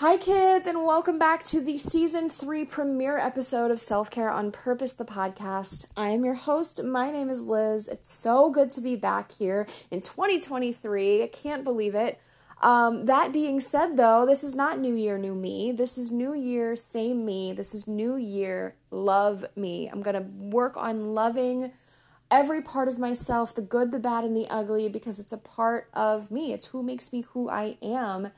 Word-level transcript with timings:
Hi, 0.00 0.16
kids, 0.16 0.68
and 0.68 0.84
welcome 0.84 1.18
back 1.18 1.42
to 1.46 1.60
the 1.60 1.76
season 1.76 2.30
three 2.30 2.64
premiere 2.64 3.18
episode 3.18 3.72
of 3.72 3.80
Self 3.80 4.12
Care 4.12 4.30
on 4.30 4.52
Purpose, 4.52 4.92
the 4.92 5.04
podcast. 5.04 5.86
I 5.96 6.10
am 6.10 6.24
your 6.24 6.34
host. 6.36 6.80
My 6.84 7.10
name 7.10 7.28
is 7.28 7.42
Liz. 7.42 7.88
It's 7.88 8.12
so 8.12 8.48
good 8.48 8.70
to 8.70 8.80
be 8.80 8.94
back 8.94 9.32
here 9.32 9.66
in 9.90 10.00
2023. 10.00 11.24
I 11.24 11.26
can't 11.26 11.64
believe 11.64 11.96
it. 11.96 12.20
Um, 12.62 13.06
that 13.06 13.32
being 13.32 13.58
said, 13.58 13.96
though, 13.96 14.24
this 14.24 14.44
is 14.44 14.54
not 14.54 14.78
New 14.78 14.94
Year, 14.94 15.18
New 15.18 15.34
Me. 15.34 15.72
This 15.72 15.98
is 15.98 16.12
New 16.12 16.32
Year, 16.32 16.76
same 16.76 17.24
me. 17.24 17.52
This 17.52 17.74
is 17.74 17.88
New 17.88 18.14
Year, 18.14 18.76
love 18.92 19.46
me. 19.56 19.88
I'm 19.88 20.02
going 20.02 20.14
to 20.14 20.30
work 20.30 20.76
on 20.76 21.12
loving 21.12 21.72
every 22.30 22.62
part 22.62 22.86
of 22.86 23.00
myself 23.00 23.52
the 23.52 23.62
good, 23.62 23.90
the 23.90 23.98
bad, 23.98 24.22
and 24.22 24.36
the 24.36 24.46
ugly 24.48 24.88
because 24.88 25.18
it's 25.18 25.32
a 25.32 25.38
part 25.38 25.88
of 25.92 26.30
me. 26.30 26.52
It's 26.52 26.66
who 26.66 26.84
makes 26.84 27.12
me 27.12 27.22
who 27.32 27.48
I 27.48 27.78
am. 27.82 28.30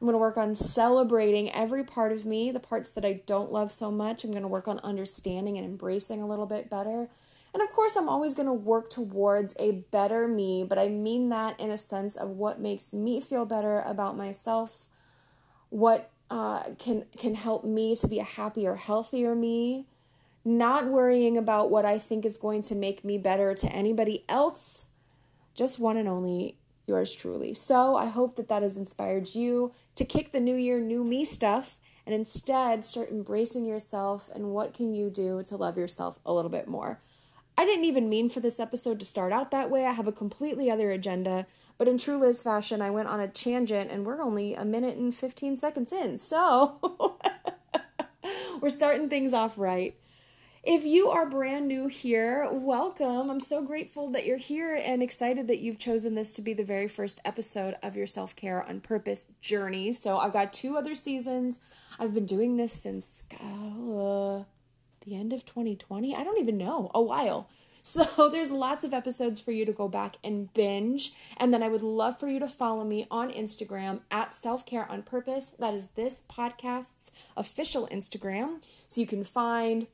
I'm 0.00 0.06
going 0.06 0.14
to 0.14 0.18
work 0.18 0.36
on 0.36 0.54
celebrating 0.54 1.50
every 1.50 1.82
part 1.82 2.12
of 2.12 2.24
me, 2.24 2.52
the 2.52 2.60
parts 2.60 2.92
that 2.92 3.04
I 3.04 3.20
don't 3.26 3.50
love 3.50 3.72
so 3.72 3.90
much. 3.90 4.22
I'm 4.22 4.30
going 4.30 4.42
to 4.42 4.48
work 4.48 4.68
on 4.68 4.78
understanding 4.80 5.56
and 5.56 5.66
embracing 5.66 6.22
a 6.22 6.26
little 6.26 6.46
bit 6.46 6.70
better. 6.70 7.08
And 7.52 7.62
of 7.62 7.70
course, 7.70 7.96
I'm 7.96 8.08
always 8.08 8.34
going 8.34 8.46
to 8.46 8.52
work 8.52 8.90
towards 8.90 9.54
a 9.58 9.72
better 9.90 10.28
me, 10.28 10.64
but 10.64 10.78
I 10.78 10.88
mean 10.88 11.30
that 11.30 11.58
in 11.58 11.70
a 11.70 11.78
sense 11.78 12.14
of 12.14 12.30
what 12.30 12.60
makes 12.60 12.92
me 12.92 13.20
feel 13.20 13.44
better 13.44 13.80
about 13.80 14.16
myself, 14.16 14.86
what 15.70 16.10
uh, 16.30 16.74
can 16.78 17.06
can 17.16 17.34
help 17.34 17.64
me 17.64 17.96
to 17.96 18.06
be 18.06 18.18
a 18.18 18.24
happier, 18.24 18.76
healthier 18.76 19.34
me, 19.34 19.86
not 20.44 20.86
worrying 20.86 21.36
about 21.36 21.70
what 21.70 21.84
I 21.84 21.98
think 21.98 22.24
is 22.24 22.36
going 22.36 22.62
to 22.64 22.74
make 22.74 23.02
me 23.02 23.18
better 23.18 23.54
to 23.54 23.72
anybody 23.72 24.24
else, 24.28 24.84
just 25.54 25.78
one 25.78 25.96
and 25.96 26.08
only 26.08 26.58
yours 26.86 27.14
truly. 27.14 27.54
So 27.54 27.96
I 27.96 28.06
hope 28.06 28.36
that 28.36 28.48
that 28.48 28.62
has 28.62 28.76
inspired 28.76 29.34
you 29.34 29.72
to 29.98 30.04
kick 30.04 30.32
the 30.32 30.40
new 30.40 30.54
year, 30.54 30.80
new 30.80 31.04
me 31.04 31.24
stuff 31.24 31.76
and 32.06 32.14
instead 32.14 32.84
start 32.86 33.10
embracing 33.10 33.66
yourself 33.66 34.30
and 34.34 34.52
what 34.52 34.72
can 34.72 34.94
you 34.94 35.10
do 35.10 35.42
to 35.42 35.56
love 35.56 35.76
yourself 35.76 36.18
a 36.24 36.32
little 36.32 36.50
bit 36.50 36.68
more. 36.68 37.00
I 37.56 37.64
didn't 37.64 37.84
even 37.84 38.08
mean 38.08 38.30
for 38.30 38.38
this 38.38 38.60
episode 38.60 39.00
to 39.00 39.04
start 39.04 39.32
out 39.32 39.50
that 39.50 39.70
way. 39.70 39.84
I 39.84 39.92
have 39.92 40.06
a 40.06 40.12
completely 40.12 40.70
other 40.70 40.92
agenda, 40.92 41.46
but 41.76 41.88
in 41.88 41.98
true 41.98 42.16
Liz 42.16 42.42
fashion, 42.42 42.80
I 42.80 42.90
went 42.90 43.08
on 43.08 43.18
a 43.18 43.26
tangent 43.26 43.90
and 43.90 44.06
we're 44.06 44.22
only 44.22 44.54
a 44.54 44.64
minute 44.64 44.96
and 44.96 45.12
15 45.12 45.58
seconds 45.58 45.92
in. 45.92 46.16
So 46.18 47.18
we're 48.60 48.70
starting 48.70 49.08
things 49.08 49.34
off 49.34 49.58
right. 49.58 49.96
If 50.64 50.84
you 50.84 51.08
are 51.10 51.24
brand 51.24 51.68
new 51.68 51.86
here, 51.86 52.48
welcome. 52.50 53.30
I'm 53.30 53.38
so 53.38 53.62
grateful 53.62 54.10
that 54.10 54.26
you're 54.26 54.38
here 54.38 54.74
and 54.74 55.02
excited 55.02 55.46
that 55.46 55.60
you've 55.60 55.78
chosen 55.78 56.16
this 56.16 56.32
to 56.32 56.42
be 56.42 56.52
the 56.52 56.64
very 56.64 56.88
first 56.88 57.20
episode 57.24 57.76
of 57.80 57.94
your 57.94 58.08
self 58.08 58.34
care 58.34 58.62
on 58.68 58.80
purpose 58.80 59.26
journey. 59.40 59.92
So, 59.92 60.18
I've 60.18 60.32
got 60.32 60.52
two 60.52 60.76
other 60.76 60.96
seasons. 60.96 61.60
I've 62.00 62.12
been 62.12 62.26
doing 62.26 62.56
this 62.56 62.72
since 62.72 63.22
uh, 63.34 64.42
the 65.06 65.14
end 65.14 65.32
of 65.32 65.46
2020. 65.46 66.16
I 66.16 66.24
don't 66.24 66.40
even 66.40 66.58
know, 66.58 66.90
a 66.92 67.02
while. 67.02 67.48
So 67.80 68.28
there's 68.28 68.50
lots 68.50 68.84
of 68.84 68.92
episodes 68.92 69.40
for 69.40 69.50
you 69.50 69.64
to 69.64 69.72
go 69.72 69.88
back 69.88 70.16
and 70.22 70.52
binge. 70.52 71.14
And 71.38 71.54
then 71.54 71.62
I 71.62 71.68
would 71.68 71.80
love 71.80 72.20
for 72.20 72.28
you 72.28 72.38
to 72.40 72.48
follow 72.48 72.84
me 72.84 73.06
on 73.10 73.30
Instagram 73.30 74.00
at 74.10 74.34
Self 74.34 74.66
Care 74.66 74.90
on 74.90 75.02
Purpose. 75.02 75.50
That 75.50 75.72
is 75.72 75.86
this 75.94 76.20
podcast's 76.28 77.12
official 77.34 77.88
Instagram. 77.90 78.60
So 78.88 79.00
you 79.00 79.06
can 79.06 79.24
find 79.24 79.86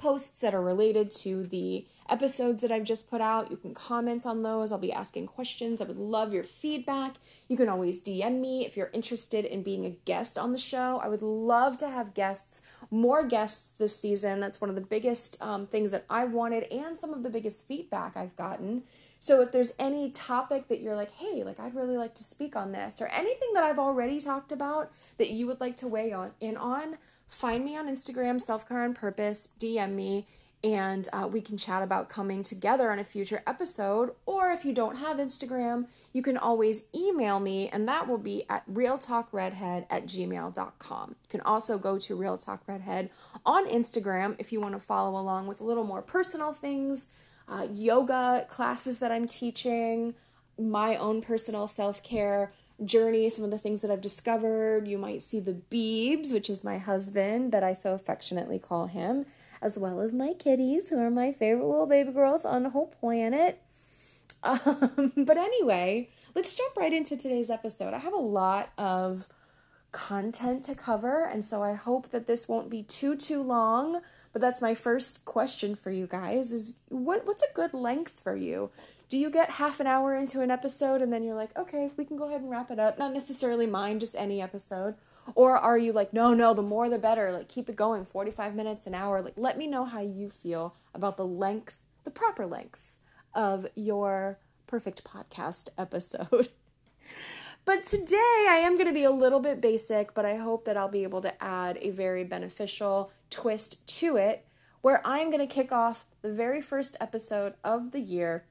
posts 0.00 0.40
that 0.40 0.54
are 0.54 0.62
related 0.62 1.10
to 1.10 1.46
the 1.46 1.84
episodes 2.08 2.62
that 2.62 2.72
I've 2.72 2.84
just 2.84 3.08
put 3.08 3.20
out. 3.20 3.50
You 3.50 3.56
can 3.56 3.74
comment 3.74 4.26
on 4.26 4.42
those. 4.42 4.72
I'll 4.72 4.78
be 4.78 4.92
asking 4.92 5.26
questions. 5.26 5.80
I 5.80 5.84
would 5.84 5.98
love 5.98 6.32
your 6.32 6.42
feedback. 6.42 7.16
You 7.48 7.56
can 7.56 7.68
always 7.68 8.00
DM 8.00 8.40
me 8.40 8.66
if 8.66 8.76
you're 8.76 8.90
interested 8.92 9.44
in 9.44 9.62
being 9.62 9.84
a 9.84 9.90
guest 9.90 10.38
on 10.38 10.52
the 10.52 10.58
show. 10.58 11.00
I 11.02 11.08
would 11.08 11.22
love 11.22 11.76
to 11.78 11.88
have 11.88 12.14
guests, 12.14 12.62
more 12.90 13.24
guests 13.24 13.72
this 13.72 13.94
season. 13.94 14.40
That's 14.40 14.60
one 14.60 14.70
of 14.70 14.74
the 14.74 14.82
biggest 14.82 15.40
um, 15.40 15.66
things 15.66 15.90
that 15.92 16.06
I 16.08 16.24
wanted 16.24 16.64
and 16.64 16.98
some 16.98 17.12
of 17.12 17.22
the 17.22 17.30
biggest 17.30 17.68
feedback 17.68 18.16
I've 18.16 18.36
gotten. 18.36 18.82
So 19.20 19.42
if 19.42 19.52
there's 19.52 19.74
any 19.78 20.10
topic 20.10 20.68
that 20.68 20.80
you're 20.80 20.96
like, 20.96 21.12
hey, 21.12 21.44
like 21.44 21.60
I'd 21.60 21.74
really 21.74 21.98
like 21.98 22.14
to 22.14 22.24
speak 22.24 22.56
on 22.56 22.72
this, 22.72 23.02
or 23.02 23.08
anything 23.08 23.50
that 23.52 23.62
I've 23.62 23.78
already 23.78 24.18
talked 24.18 24.50
about 24.50 24.90
that 25.18 25.28
you 25.28 25.46
would 25.46 25.60
like 25.60 25.76
to 25.76 25.88
weigh 25.88 26.10
on 26.10 26.32
in 26.40 26.56
on, 26.56 26.96
find 27.30 27.64
me 27.64 27.76
on 27.76 27.86
Instagram, 27.86 28.40
Self 28.40 28.68
Care 28.68 28.82
on 28.82 28.92
Purpose, 28.92 29.48
DM 29.58 29.94
me, 29.94 30.26
and 30.62 31.08
uh, 31.12 31.26
we 31.30 31.40
can 31.40 31.56
chat 31.56 31.82
about 31.82 32.10
coming 32.10 32.42
together 32.42 32.90
on 32.90 32.98
a 32.98 33.04
future 33.04 33.42
episode. 33.46 34.10
Or 34.26 34.50
if 34.50 34.64
you 34.64 34.74
don't 34.74 34.96
have 34.96 35.16
Instagram, 35.16 35.86
you 36.12 36.22
can 36.22 36.36
always 36.36 36.82
email 36.94 37.40
me, 37.40 37.68
and 37.68 37.88
that 37.88 38.06
will 38.06 38.18
be 38.18 38.44
at 38.50 38.68
realtalkredhead 38.68 39.86
at 39.88 40.06
gmail.com. 40.06 41.08
You 41.08 41.28
can 41.28 41.40
also 41.40 41.78
go 41.78 41.98
to 41.98 42.14
Real 42.14 42.36
Talk 42.36 42.62
Redhead 42.66 43.10
on 43.46 43.66
Instagram 43.68 44.36
if 44.38 44.52
you 44.52 44.60
want 44.60 44.74
to 44.74 44.80
follow 44.80 45.18
along 45.18 45.46
with 45.46 45.60
a 45.60 45.64
little 45.64 45.84
more 45.84 46.02
personal 46.02 46.52
things, 46.52 47.08
uh, 47.48 47.66
yoga 47.72 48.46
classes 48.50 48.98
that 48.98 49.10
I'm 49.10 49.26
teaching, 49.26 50.14
my 50.58 50.96
own 50.96 51.22
personal 51.22 51.66
self 51.66 52.02
care 52.02 52.52
journey, 52.84 53.28
some 53.28 53.44
of 53.44 53.50
the 53.50 53.58
things 53.58 53.82
that 53.82 53.90
I've 53.90 54.00
discovered. 54.00 54.88
You 54.88 54.98
might 54.98 55.22
see 55.22 55.40
the 55.40 55.56
Beebs, 55.70 56.32
which 56.32 56.50
is 56.50 56.64
my 56.64 56.78
husband 56.78 57.52
that 57.52 57.62
I 57.62 57.72
so 57.72 57.94
affectionately 57.94 58.58
call 58.58 58.86
him, 58.86 59.26
as 59.62 59.78
well 59.78 60.00
as 60.00 60.12
my 60.12 60.32
kitties, 60.34 60.88
who 60.88 60.98
are 60.98 61.10
my 61.10 61.32
favorite 61.32 61.66
little 61.66 61.86
baby 61.86 62.12
girls 62.12 62.44
on 62.44 62.62
the 62.62 62.70
whole 62.70 62.94
planet. 63.00 63.60
Um, 64.42 65.12
but 65.18 65.36
anyway, 65.36 66.08
let's 66.34 66.54
jump 66.54 66.74
right 66.78 66.94
into 66.94 67.14
today's 67.14 67.50
episode. 67.50 67.92
I 67.92 67.98
have 67.98 68.14
a 68.14 68.16
lot 68.16 68.70
of 68.78 69.28
content 69.92 70.64
to 70.64 70.74
cover, 70.74 71.24
and 71.24 71.44
so 71.44 71.62
I 71.62 71.74
hope 71.74 72.10
that 72.10 72.26
this 72.26 72.48
won't 72.48 72.70
be 72.70 72.82
too 72.82 73.16
too 73.16 73.42
long. 73.42 74.00
But 74.32 74.40
that's 74.40 74.62
my 74.62 74.74
first 74.74 75.26
question 75.26 75.74
for 75.74 75.90
you 75.90 76.06
guys: 76.06 76.52
is 76.52 76.74
what 76.88 77.26
what's 77.26 77.42
a 77.42 77.52
good 77.52 77.74
length 77.74 78.18
for 78.18 78.34
you? 78.34 78.70
Do 79.10 79.18
you 79.18 79.28
get 79.28 79.50
half 79.50 79.80
an 79.80 79.88
hour 79.88 80.14
into 80.14 80.40
an 80.40 80.52
episode 80.52 81.02
and 81.02 81.12
then 81.12 81.24
you're 81.24 81.34
like, 81.34 81.50
okay, 81.58 81.90
we 81.96 82.04
can 82.04 82.16
go 82.16 82.28
ahead 82.28 82.40
and 82.40 82.48
wrap 82.48 82.70
it 82.70 82.78
up? 82.78 82.96
Not 82.96 83.12
necessarily 83.12 83.66
mine, 83.66 83.98
just 83.98 84.14
any 84.14 84.40
episode. 84.40 84.94
Or 85.34 85.56
are 85.56 85.76
you 85.76 85.92
like, 85.92 86.12
no, 86.12 86.32
no, 86.32 86.54
the 86.54 86.62
more 86.62 86.88
the 86.88 86.96
better, 86.96 87.32
like 87.32 87.48
keep 87.48 87.68
it 87.68 87.74
going, 87.74 88.04
45 88.04 88.54
minutes, 88.54 88.86
an 88.86 88.94
hour? 88.94 89.20
Like, 89.20 89.34
let 89.36 89.58
me 89.58 89.66
know 89.66 89.84
how 89.84 90.00
you 90.00 90.30
feel 90.30 90.76
about 90.94 91.16
the 91.16 91.26
length, 91.26 91.82
the 92.04 92.10
proper 92.10 92.46
length 92.46 92.96
of 93.34 93.66
your 93.74 94.38
perfect 94.66 95.02
podcast 95.04 95.68
episode. 95.76 96.48
But 97.66 97.84
today 97.84 98.46
I 98.48 98.62
am 98.62 98.74
going 98.76 98.88
to 98.88 98.92
be 98.92 99.04
a 99.04 99.10
little 99.10 99.38
bit 99.38 99.60
basic, 99.60 100.14
but 100.14 100.24
I 100.24 100.36
hope 100.36 100.64
that 100.64 100.78
I'll 100.78 100.88
be 100.88 101.02
able 101.02 101.20
to 101.20 101.44
add 101.44 101.78
a 101.82 101.90
very 101.90 102.24
beneficial 102.24 103.12
twist 103.28 103.86
to 103.98 104.16
it 104.16 104.46
where 104.80 105.06
I'm 105.06 105.30
going 105.30 105.46
to 105.46 105.54
kick 105.54 105.70
off 105.70 106.06
the 106.22 106.32
very 106.32 106.62
first 106.62 106.96
episode 107.00 107.52
of 107.62 107.92
the 107.92 108.00
year 108.00 108.44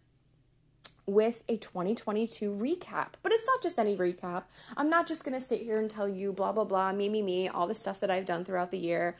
with 1.09 1.43
a 1.49 1.57
2022 1.57 2.51
recap. 2.51 3.13
But 3.23 3.31
it's 3.31 3.45
not 3.47 3.61
just 3.61 3.79
any 3.79 3.97
recap. 3.97 4.43
I'm 4.77 4.89
not 4.89 5.07
just 5.07 5.23
going 5.23 5.39
to 5.39 5.45
sit 5.45 5.61
here 5.61 5.79
and 5.79 5.89
tell 5.89 6.07
you 6.07 6.31
blah, 6.31 6.51
blah, 6.51 6.63
blah, 6.63 6.93
me, 6.93 7.09
me, 7.09 7.21
me, 7.21 7.47
all 7.47 7.67
the 7.67 7.75
stuff 7.75 7.99
that 7.99 8.11
I've 8.11 8.25
done 8.25 8.45
throughout 8.45 8.71
the 8.71 8.77
year. 8.77 9.17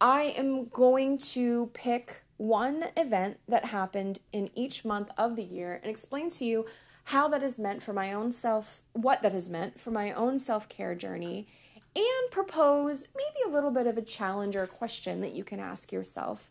I 0.00 0.34
am 0.36 0.66
going 0.66 1.18
to 1.18 1.70
pick 1.74 2.24
one 2.36 2.86
event 2.96 3.38
that 3.48 3.66
happened 3.66 4.18
in 4.32 4.50
each 4.54 4.84
month 4.84 5.10
of 5.16 5.36
the 5.36 5.44
year 5.44 5.78
and 5.82 5.90
explain 5.90 6.28
to 6.30 6.44
you 6.44 6.66
how 7.04 7.28
that 7.28 7.42
is 7.42 7.58
meant 7.58 7.82
for 7.82 7.92
my 7.92 8.12
own 8.12 8.32
self, 8.32 8.82
what 8.92 9.22
that 9.22 9.32
has 9.32 9.48
meant 9.48 9.80
for 9.80 9.90
my 9.90 10.12
own 10.12 10.38
self 10.38 10.68
care 10.68 10.94
journey, 10.94 11.46
and 11.94 12.30
propose 12.30 13.08
maybe 13.14 13.48
a 13.48 13.52
little 13.52 13.70
bit 13.70 13.86
of 13.86 13.98
a 13.98 14.02
challenge 14.02 14.56
or 14.56 14.62
a 14.62 14.68
question 14.68 15.20
that 15.20 15.32
you 15.32 15.44
can 15.44 15.60
ask 15.60 15.92
yourself 15.92 16.50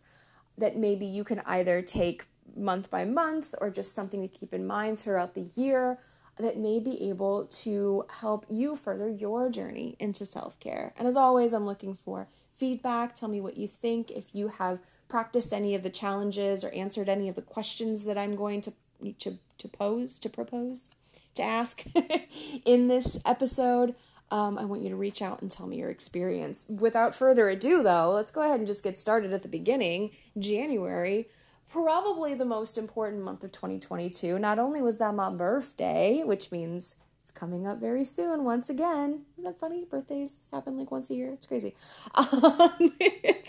that 0.57 0.77
maybe 0.77 1.05
you 1.05 1.23
can 1.23 1.41
either 1.45 1.81
take 1.81 2.25
month 2.55 2.89
by 2.89 3.05
month 3.05 3.55
or 3.59 3.69
just 3.69 3.93
something 3.93 4.21
to 4.21 4.27
keep 4.27 4.53
in 4.53 4.65
mind 4.65 4.99
throughout 4.99 5.33
the 5.33 5.49
year 5.55 5.99
that 6.37 6.57
may 6.57 6.79
be 6.79 7.09
able 7.09 7.45
to 7.45 8.05
help 8.09 8.45
you 8.49 8.75
further 8.75 9.09
your 9.09 9.49
journey 9.49 9.95
into 9.99 10.25
self 10.25 10.59
care. 10.59 10.93
And 10.97 11.07
as 11.07 11.17
always, 11.17 11.53
I'm 11.53 11.65
looking 11.65 11.93
for 11.93 12.27
feedback. 12.55 13.15
Tell 13.15 13.29
me 13.29 13.41
what 13.41 13.57
you 13.57 13.67
think. 13.67 14.11
If 14.11 14.33
you 14.33 14.47
have 14.47 14.79
practiced 15.09 15.53
any 15.53 15.75
of 15.75 15.83
the 15.83 15.89
challenges 15.89 16.63
or 16.63 16.69
answered 16.69 17.09
any 17.09 17.27
of 17.27 17.35
the 17.35 17.41
questions 17.41 18.05
that 18.05 18.17
I'm 18.17 18.35
going 18.35 18.61
to 18.61 18.73
to, 19.19 19.39
to 19.57 19.67
pose, 19.67 20.19
to 20.19 20.29
propose, 20.29 20.89
to 21.35 21.43
ask 21.43 21.83
in 22.65 22.87
this 22.87 23.19
episode, 23.25 23.95
um, 24.29 24.57
I 24.57 24.65
want 24.65 24.83
you 24.83 24.89
to 24.89 24.95
reach 24.95 25.21
out 25.21 25.41
and 25.41 25.51
tell 25.51 25.67
me 25.67 25.77
your 25.77 25.89
experience. 25.89 26.65
Without 26.69 27.13
further 27.13 27.49
ado, 27.49 27.83
though, 27.83 28.11
let's 28.11 28.31
go 28.31 28.41
ahead 28.41 28.59
and 28.59 28.67
just 28.67 28.83
get 28.83 28.97
started 28.97 29.33
at 29.33 29.41
the 29.41 29.49
beginning. 29.49 30.11
January 30.39 31.27
probably 31.71 32.33
the 32.33 32.45
most 32.45 32.77
important 32.77 33.23
month 33.23 33.43
of 33.43 33.51
2022. 33.51 34.37
Not 34.39 34.59
only 34.59 34.81
was 34.81 34.97
that 34.97 35.15
my 35.15 35.29
birthday, 35.29 36.23
which 36.23 36.51
means 36.51 36.95
it's 37.21 37.31
coming 37.31 37.65
up 37.67 37.79
very 37.79 38.03
soon 38.03 38.43
once 38.43 38.69
again. 38.69 39.21
Isn't 39.37 39.43
that 39.45 39.59
funny? 39.59 39.85
Birthdays 39.89 40.47
happen 40.51 40.77
like 40.77 40.91
once 40.91 41.09
a 41.09 41.15
year. 41.15 41.31
It's 41.31 41.45
crazy. 41.45 41.75
Um, 42.15 42.93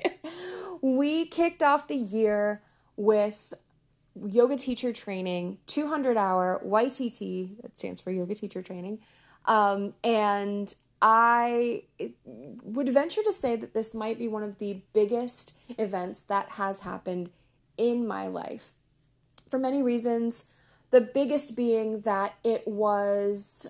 we 0.82 1.26
kicked 1.26 1.62
off 1.62 1.88
the 1.88 1.96
year 1.96 2.62
with 2.96 3.54
yoga 4.26 4.56
teacher 4.56 4.92
training, 4.92 5.58
200 5.66 6.16
hour 6.16 6.60
YTT, 6.64 7.62
that 7.62 7.78
stands 7.78 8.00
for 8.00 8.10
yoga 8.10 8.34
teacher 8.34 8.62
training. 8.62 8.98
Um, 9.46 9.94
and 10.04 10.72
I 11.00 11.82
would 12.25 12.88
venture 12.90 13.22
to 13.22 13.32
say 13.32 13.56
that 13.56 13.75
this 13.75 13.94
might 13.94 14.18
be 14.18 14.28
one 14.28 14.42
of 14.42 14.58
the 14.58 14.82
biggest 14.92 15.54
events 15.78 16.22
that 16.25 16.50
has 16.50 16.80
happened 16.80 17.30
in 17.82 18.06
my 18.06 18.29
life 18.29 18.70
for 19.49 19.58
many 19.58 19.82
reasons. 19.82 20.46
The 20.93 21.00
biggest 21.00 21.56
being 21.56 22.02
that 22.02 22.34
it 22.44 22.67
was 22.67 23.67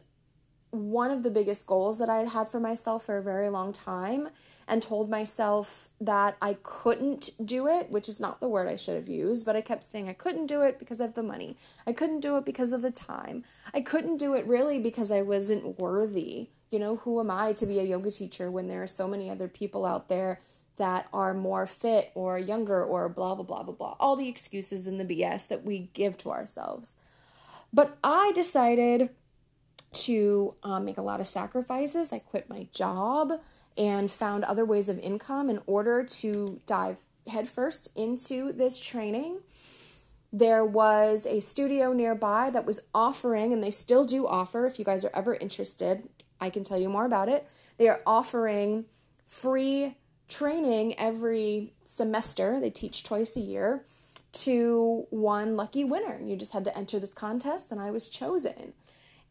one 0.71 1.11
of 1.11 1.23
the 1.23 1.31
biggest 1.31 1.67
goals 1.67 1.99
that 1.99 2.11
I 2.11 2.17
had 2.17 2.29
had 2.29 2.49
for 2.49 2.61
myself 2.61 3.05
for 3.07 3.17
a 3.17 3.23
very 3.23 3.49
long 3.49 3.73
time 3.73 4.29
and 4.69 4.83
told 4.83 5.11
myself 5.11 5.89
that 6.01 6.37
I 6.41 6.57
couldn't 6.63 7.31
do 7.45 7.67
it, 7.67 7.91
which 7.91 8.09
is 8.09 8.21
not 8.21 8.41
the 8.41 8.49
word 8.49 8.69
I 8.69 8.77
should 8.77 8.95
have 8.95 9.09
used, 9.09 9.45
but 9.45 9.57
I 9.57 9.61
kept 9.61 9.83
saying 9.83 10.09
I 10.09 10.15
couldn't 10.15 10.47
do 10.47 10.61
it 10.63 10.79
because 10.79 11.01
of 11.01 11.15
the 11.15 11.23
money. 11.23 11.57
I 11.87 11.93
couldn't 11.93 12.21
do 12.21 12.37
it 12.37 12.45
because 12.45 12.73
of 12.73 12.83
the 12.83 12.91
time. 12.91 13.45
I 13.75 13.81
couldn't 13.81 14.19
do 14.19 14.35
it 14.35 14.47
really 14.47 14.79
because 14.79 15.11
I 15.11 15.23
wasn't 15.23 15.79
worthy. 15.79 16.49
You 16.71 16.79
know, 16.79 16.97
who 16.97 17.19
am 17.21 17.31
I 17.31 17.55
to 17.55 17.67
be 17.67 17.81
a 17.81 17.85
yoga 17.85 18.11
teacher 18.11 18.51
when 18.51 18.69
there 18.69 18.83
are 18.83 18.87
so 18.87 19.09
many 19.09 19.29
other 19.31 19.49
people 19.49 19.85
out 19.85 20.09
there 20.09 20.41
that 20.77 21.09
are 21.13 21.35
more 21.35 21.67
fit 21.67 22.11
or 22.15 22.39
younger 22.39 22.83
or 22.83 23.09
blah, 23.09 23.35
blah, 23.35 23.45
blah, 23.45 23.63
blah, 23.63 23.75
blah. 23.75 23.97
All 24.01 24.17
the 24.17 24.29
excuses 24.29 24.87
and 24.87 24.99
the 24.99 25.05
BS 25.05 25.49
that 25.49 25.65
we 25.65 25.91
give 25.93 26.17
to 26.19 26.31
ourselves. 26.31 26.97
But 27.73 27.99
I 28.03 28.33
decided 28.35 29.11
to 29.93 30.55
um, 30.63 30.85
make 30.85 30.99
a 30.99 31.03
lot 31.03 31.21
of 31.21 31.27
sacrifices. 31.27 32.13
I 32.13 32.19
quit 32.19 32.49
my 32.49 32.67
job 32.73 33.33
and 33.77 34.11
found 34.11 34.45
other 34.45 34.65
ways 34.65 34.89
of 34.89 34.99
income 34.99 35.49
in 35.49 35.61
order 35.67 36.05
to 36.05 36.61
dive 36.67 36.97
headfirst 37.27 37.89
into 37.97 38.53
this 38.53 38.79
training. 38.79 39.41
There 40.33 40.65
was 40.65 41.27
a 41.27 41.41
studio 41.41 41.93
nearby 41.93 42.51
that 42.51 42.65
was 42.65 42.81
offering, 42.95 43.53
and 43.53 43.63
they 43.63 43.71
still 43.71 44.05
do 44.05 44.27
offer, 44.27 44.67
if 44.67 44.79
you 44.79 44.85
guys 44.85 45.05
are 45.05 45.11
ever 45.15 45.35
interested, 45.35 46.09
I 46.41 46.51
can 46.51 46.65
tell 46.65 46.79
you 46.79 46.89
more 46.89 47.05
about 47.05 47.29
it. 47.29 47.47
They 47.77 47.89
are 47.89 48.01
offering 48.07 48.87
free 49.27 49.97
training 50.29 50.99
every 50.99 51.73
semester. 51.85 52.59
They 52.61 52.71
teach 52.71 53.05
twice 53.05 53.37
a 53.37 53.41
year 53.41 53.85
to 54.33 55.07
one 55.11 55.57
lucky 55.57 55.85
winner. 55.85 56.21
You 56.23 56.37
just 56.37 56.53
had 56.53 56.65
to 56.65 56.77
enter 56.77 56.99
this 56.99 57.15
contest, 57.15 57.71
and 57.71 57.81
I 57.81 57.91
was 57.91 58.09
chosen. 58.09 58.73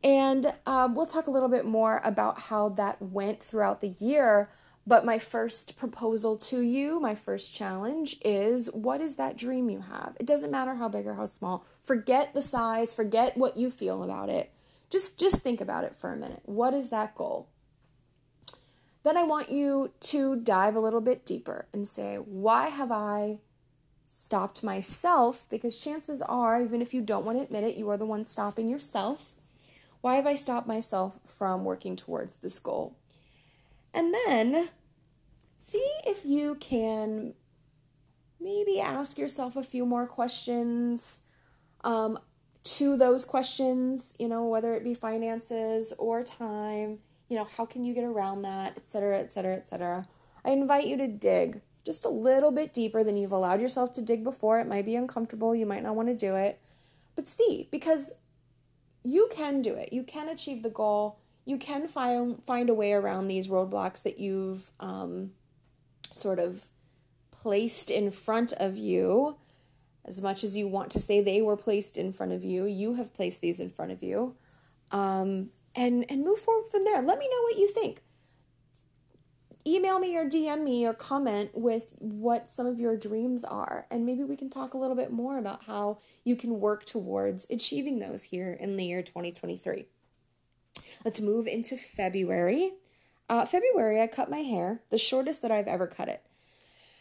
And 0.03 0.53
um, 0.65 0.95
we'll 0.95 1.05
talk 1.05 1.27
a 1.27 1.31
little 1.31 1.49
bit 1.49 1.65
more 1.65 2.01
about 2.03 2.39
how 2.39 2.69
that 2.69 3.01
went 3.01 3.43
throughout 3.43 3.81
the 3.81 3.95
year. 3.99 4.49
But 4.85 5.05
my 5.05 5.19
first 5.19 5.77
proposal 5.77 6.37
to 6.37 6.61
you, 6.61 6.99
my 6.99 7.13
first 7.13 7.53
challenge 7.53 8.17
is 8.25 8.67
what 8.73 8.99
is 8.99 9.15
that 9.17 9.37
dream 9.37 9.69
you 9.69 9.81
have? 9.81 10.17
It 10.19 10.25
doesn't 10.25 10.49
matter 10.49 10.75
how 10.75 10.89
big 10.89 11.05
or 11.05 11.13
how 11.13 11.27
small. 11.27 11.65
Forget 11.83 12.33
the 12.33 12.41
size, 12.41 12.93
forget 12.93 13.37
what 13.37 13.57
you 13.57 13.69
feel 13.69 14.01
about 14.01 14.29
it. 14.29 14.51
Just 14.89 15.19
just 15.19 15.37
think 15.37 15.61
about 15.61 15.83
it 15.83 15.95
for 15.95 16.11
a 16.11 16.17
minute. 16.17 16.41
What 16.45 16.73
is 16.73 16.89
that 16.89 17.15
goal? 17.15 17.47
Then 19.03 19.17
I 19.17 19.23
want 19.23 19.51
you 19.51 19.91
to 20.01 20.35
dive 20.35 20.75
a 20.75 20.79
little 20.79 21.01
bit 21.01 21.25
deeper 21.25 21.65
and 21.73 21.87
say, 21.87 22.17
why 22.17 22.67
have 22.67 22.91
I 22.91 23.39
stopped 24.05 24.63
myself? 24.63 25.47
Because 25.49 25.77
chances 25.77 26.21
are, 26.21 26.61
even 26.61 26.81
if 26.81 26.93
you 26.93 27.01
don't 27.01 27.25
want 27.25 27.37
to 27.39 27.43
admit 27.43 27.63
it, 27.63 27.77
you 27.77 27.89
are 27.89 27.97
the 27.97 28.05
one 28.05 28.25
stopping 28.25 28.67
yourself 28.67 29.31
why 30.01 30.15
have 30.15 30.27
I 30.27 30.35
stopped 30.35 30.67
myself 30.67 31.19
from 31.25 31.63
working 31.63 31.95
towards 31.95 32.37
this 32.37 32.59
goal? 32.59 32.97
And 33.93 34.13
then 34.13 34.69
see 35.59 35.87
if 36.05 36.25
you 36.25 36.55
can 36.55 37.35
maybe 38.39 38.81
ask 38.81 39.17
yourself 39.17 39.55
a 39.55 39.63
few 39.63 39.85
more 39.85 40.07
questions 40.07 41.21
um, 41.83 42.19
to 42.63 42.97
those 42.97 43.25
questions, 43.25 44.15
you 44.17 44.27
know, 44.27 44.45
whether 44.47 44.73
it 44.73 44.83
be 44.83 44.95
finances 44.95 45.93
or 45.99 46.23
time, 46.23 46.99
you 47.31 47.37
know, 47.37 47.47
how 47.55 47.65
can 47.65 47.85
you 47.85 47.93
get 47.93 48.03
around 48.03 48.41
that, 48.41 48.73
et 48.75 48.85
cetera, 48.85 49.17
et 49.17 49.31
cetera, 49.31 49.55
et 49.55 49.65
cetera. 49.65 50.05
I 50.43 50.51
invite 50.51 50.85
you 50.85 50.97
to 50.97 51.07
dig 51.07 51.61
just 51.85 52.03
a 52.03 52.09
little 52.09 52.51
bit 52.51 52.73
deeper 52.73 53.05
than 53.05 53.15
you've 53.15 53.31
allowed 53.31 53.61
yourself 53.61 53.93
to 53.93 54.01
dig 54.01 54.21
before. 54.21 54.59
It 54.59 54.67
might 54.67 54.85
be 54.85 54.97
uncomfortable, 54.97 55.55
you 55.55 55.65
might 55.65 55.81
not 55.81 55.95
want 55.95 56.09
to 56.09 56.13
do 56.13 56.35
it, 56.35 56.59
but 57.15 57.29
see, 57.29 57.69
because 57.71 58.11
you 59.03 59.29
can 59.31 59.61
do 59.61 59.73
it. 59.75 59.93
You 59.93 60.03
can 60.03 60.27
achieve 60.27 60.61
the 60.61 60.69
goal. 60.69 61.19
You 61.45 61.57
can 61.57 61.87
find 61.87 62.43
find 62.43 62.69
a 62.69 62.73
way 62.73 62.91
around 62.91 63.29
these 63.29 63.47
roadblocks 63.47 64.03
that 64.03 64.19
you've 64.19 64.69
um, 64.81 65.31
sort 66.11 66.37
of 66.37 66.65
placed 67.31 67.89
in 67.89 68.11
front 68.11 68.51
of 68.53 68.75
you. 68.75 69.37
As 70.03 70.21
much 70.21 70.43
as 70.43 70.57
you 70.57 70.67
want 70.67 70.91
to 70.91 70.99
say 70.99 71.21
they 71.21 71.41
were 71.41 71.55
placed 71.55 71.97
in 71.97 72.11
front 72.11 72.33
of 72.33 72.43
you, 72.43 72.65
you 72.65 72.95
have 72.95 73.13
placed 73.13 73.39
these 73.39 73.61
in 73.61 73.69
front 73.69 73.91
of 73.91 74.03
you, 74.03 74.35
um, 74.91 75.49
and 75.75 76.05
and 76.09 76.23
move 76.23 76.39
forward 76.39 76.69
from 76.69 76.83
there. 76.83 77.01
Let 77.01 77.19
me 77.19 77.29
know 77.29 77.41
what 77.43 77.57
you 77.57 77.69
think 77.69 78.01
email 79.65 79.99
me 79.99 80.17
or 80.17 80.25
DM 80.25 80.63
me 80.63 80.85
or 80.85 80.93
comment 80.93 81.51
with 81.53 81.95
what 81.99 82.51
some 82.51 82.65
of 82.65 82.79
your 82.79 82.97
dreams 82.97 83.43
are. 83.43 83.85
And 83.91 84.05
maybe 84.05 84.23
we 84.23 84.35
can 84.35 84.49
talk 84.49 84.73
a 84.73 84.77
little 84.77 84.95
bit 84.95 85.11
more 85.11 85.37
about 85.37 85.63
how 85.65 85.99
you 86.23 86.35
can 86.35 86.59
work 86.59 86.85
towards 86.85 87.47
achieving 87.49 87.99
those 87.99 88.23
here 88.23 88.53
in 88.53 88.77
the 88.77 88.85
year 88.85 89.01
2023. 89.01 89.85
Let's 91.03 91.19
move 91.19 91.47
into 91.47 91.77
February. 91.77 92.73
Uh, 93.29 93.45
February, 93.45 94.01
I 94.01 94.07
cut 94.07 94.29
my 94.29 94.39
hair, 94.39 94.81
the 94.89 94.97
shortest 94.97 95.41
that 95.41 95.51
I've 95.51 95.67
ever 95.67 95.87
cut 95.87 96.09
it. 96.09 96.23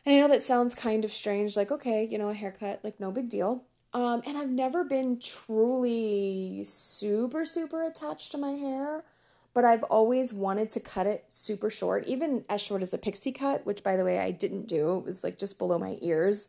And 0.06 0.14
I 0.14 0.19
know 0.19 0.28
that 0.28 0.43
sounds 0.43 0.75
kind 0.75 1.05
of 1.05 1.12
strange, 1.12 1.56
like, 1.56 1.70
okay, 1.70 2.06
you 2.11 2.16
know, 2.16 2.28
a 2.28 2.34
haircut, 2.34 2.81
like, 2.82 3.00
no 3.00 3.11
big 3.11 3.28
deal. 3.28 3.64
Um, 3.92 4.22
and 4.25 4.38
I've 4.38 4.50
never 4.50 4.84
been 4.84 5.19
truly 5.19 6.62
super, 6.64 7.44
super 7.44 7.82
attached 7.82 8.31
to 8.32 8.38
my 8.38 8.52
hair 8.52 9.04
but 9.52 9.64
I've 9.64 9.82
always 9.84 10.32
wanted 10.32 10.70
to 10.72 10.81
cut 10.81 11.06
it 11.06 11.25
super 11.28 11.70
short, 11.70 12.06
even 12.06 12.44
as 12.48 12.60
short 12.60 12.82
as 12.82 12.94
a 12.94 12.98
pixie 12.98 13.32
cut, 13.32 13.66
which 13.66 13.82
by 13.82 13.96
the 13.96 14.04
way 14.04 14.19
I 14.19 14.31
didn't 14.31 14.69
do. 14.69 14.98
It 14.98 15.04
was 15.04 15.25
like 15.25 15.38
just 15.38 15.58
below 15.58 15.78
my 15.78 15.98
ears. 16.00 16.48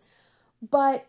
But 0.70 1.08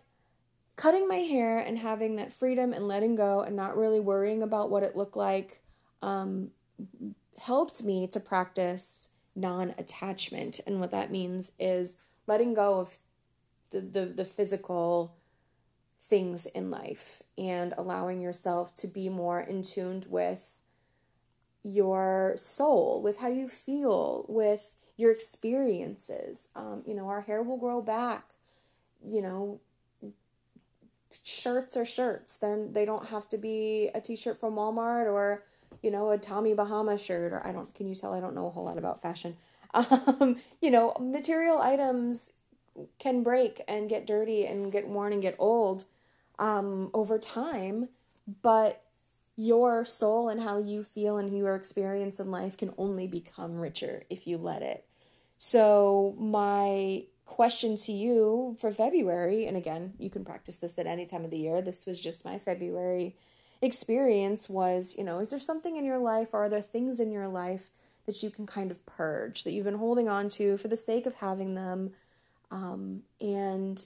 cutting 0.77 1.07
my 1.07 1.17
hair 1.17 1.59
and 1.59 1.79
having 1.79 2.17
that 2.17 2.33
freedom 2.33 2.73
and 2.73 2.89
letting 2.89 3.15
go 3.15 3.41
and 3.41 3.55
not 3.55 3.77
really 3.77 4.01
worrying 4.01 4.43
about 4.43 4.71
what 4.71 4.83
it 4.83 4.97
looked 4.97 5.17
like 5.17 5.61
um, 6.01 6.51
helped 7.39 7.85
me 7.85 8.07
to 8.07 8.21
practice 8.21 9.09
non 9.37 9.75
attachment. 9.77 10.61
And 10.67 10.81
what 10.81 10.93
that 10.93 11.11
means 11.11 11.53
is 11.59 11.97
letting 12.27 12.55
go 12.55 12.81
of 12.81 12.99
the, 13.71 13.81
the, 13.81 14.07
the 14.07 14.25
physical 14.25 15.15
things 16.13 16.45
in 16.45 16.71
life 16.71 17.23
and 17.39 17.73
allowing 17.79 18.21
yourself 18.21 18.75
to 18.75 18.87
be 18.87 19.09
more 19.09 19.41
in 19.41 19.63
tuned 19.63 20.05
with 20.11 20.51
your 21.63 22.35
soul, 22.37 23.01
with 23.01 23.17
how 23.17 23.29
you 23.29 23.49
feel, 23.49 24.27
with 24.29 24.75
your 24.99 25.11
experiences. 25.11 26.49
Um, 26.55 26.83
you 26.87 26.93
know, 26.93 27.09
our 27.09 27.23
hair 27.23 27.43
will 27.43 27.57
grow 27.57 27.81
back. 27.81 28.29
You 29.03 29.23
know, 29.23 29.61
shirts 31.23 31.79
are 31.79 31.87
shirts. 31.87 32.37
Then 32.37 32.75
they 32.75 32.85
don't 32.85 33.07
have 33.07 33.27
to 33.29 33.39
be 33.39 33.89
a 33.95 34.01
t-shirt 34.03 34.39
from 34.39 34.57
Walmart 34.57 35.07
or 35.07 35.45
you 35.83 35.91
know 35.91 36.11
a 36.11 36.19
Tommy 36.19 36.53
Bahama 36.53 36.99
shirt 36.99 37.33
or 37.33 37.47
I 37.47 37.53
don't. 37.53 37.75
Can 37.75 37.89
you 37.89 37.95
tell 37.95 38.13
I 38.13 38.21
don't 38.21 38.35
know 38.35 38.49
a 38.49 38.51
whole 38.51 38.65
lot 38.65 38.77
about 38.77 39.01
fashion? 39.01 39.39
Um, 39.75 40.37
you 40.61 40.71
know, 40.71 40.95
material 41.01 41.57
items 41.57 42.35
can 42.99 43.23
break 43.23 43.63
and 43.67 43.89
get 43.89 44.07
dirty 44.07 44.45
and 44.45 44.71
get 44.71 44.87
worn 44.87 45.15
and 45.15 45.23
get 45.23 45.35
old 45.39 45.87
um, 46.43 46.91
over 46.93 47.19
time, 47.19 47.89
but 48.43 48.83
your 49.37 49.85
soul 49.85 50.29
and 50.29 50.43
how 50.43 50.59
you 50.59 50.83
feel 50.83 51.17
and 51.17 51.39
your 51.39 51.55
experience 51.55 52.19
in 52.19 52.33
life 52.33 52.57
can 52.57 52.75
only 52.77 53.07
become 53.07 53.57
richer 53.57 54.03
if 54.11 54.27
you 54.27 54.37
let 54.37 54.61
it. 54.61 54.85
So, 55.39 56.17
my 56.19 57.05
question 57.27 57.77
to 57.77 57.93
you 57.93 58.57
for 58.61 58.73
February, 58.73 59.47
and 59.47 59.57
again, 59.57 59.95
you 59.99 60.11
can 60.11 60.25
practice 60.25 60.57
this 60.57 60.79
at 60.81 60.87
any 60.87 61.07
time 61.07 61.25
of 61.25 61.31
the 61.31 61.39
year, 61.39 61.63
this 61.63 61.87
was 61.87 62.01
just 62.01 62.25
my 62.25 62.41
February 62.41 63.17
experience 63.63 64.49
was, 64.49 64.97
you 64.99 65.05
know, 65.05 65.21
is 65.21 65.31
there 65.31 65.39
something 65.39 65.77
in 65.77 65.85
your 65.85 65.99
life 65.99 66.31
or 66.33 66.45
are 66.45 66.49
there 66.49 66.61
things 66.61 66.99
in 66.99 67.13
your 67.13 67.29
life 67.29 67.71
that 68.07 68.21
you 68.21 68.31
can 68.31 68.47
kind 68.47 68.73
of 68.73 68.85
purge 68.85 69.45
that 69.45 69.53
you've 69.53 69.65
been 69.65 69.79
holding 69.79 70.09
on 70.09 70.29
to 70.29 70.59
for 70.59 70.67
the 70.67 70.77
sake 70.77 71.07
of 71.07 71.15
having 71.15 71.55
them? 71.55 71.93
Um, 72.51 73.03
and 73.21 73.85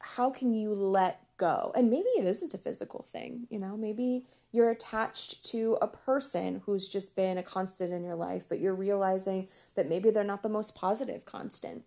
how 0.00 0.30
can 0.30 0.52
you 0.52 0.74
let 0.74 1.25
go? 1.36 1.72
And 1.74 1.90
maybe 1.90 2.08
it 2.18 2.26
isn't 2.26 2.54
a 2.54 2.58
physical 2.58 3.06
thing, 3.12 3.46
you 3.50 3.58
know, 3.58 3.76
maybe 3.76 4.24
you're 4.52 4.70
attached 4.70 5.44
to 5.44 5.76
a 5.82 5.86
person 5.86 6.62
who's 6.64 6.88
just 6.88 7.14
been 7.14 7.36
a 7.36 7.42
constant 7.42 7.92
in 7.92 8.04
your 8.04 8.14
life, 8.14 8.44
but 8.48 8.60
you're 8.60 8.74
realizing 8.74 9.48
that 9.74 9.88
maybe 9.88 10.10
they're 10.10 10.24
not 10.24 10.42
the 10.42 10.48
most 10.48 10.74
positive 10.74 11.24
constant. 11.24 11.84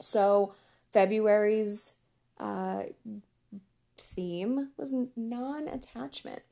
So, 0.00 0.54
February's 0.92 1.94
uh, 2.38 2.84
theme 3.98 4.70
was 4.76 4.94
non 5.16 5.68
attachment. 5.68 6.42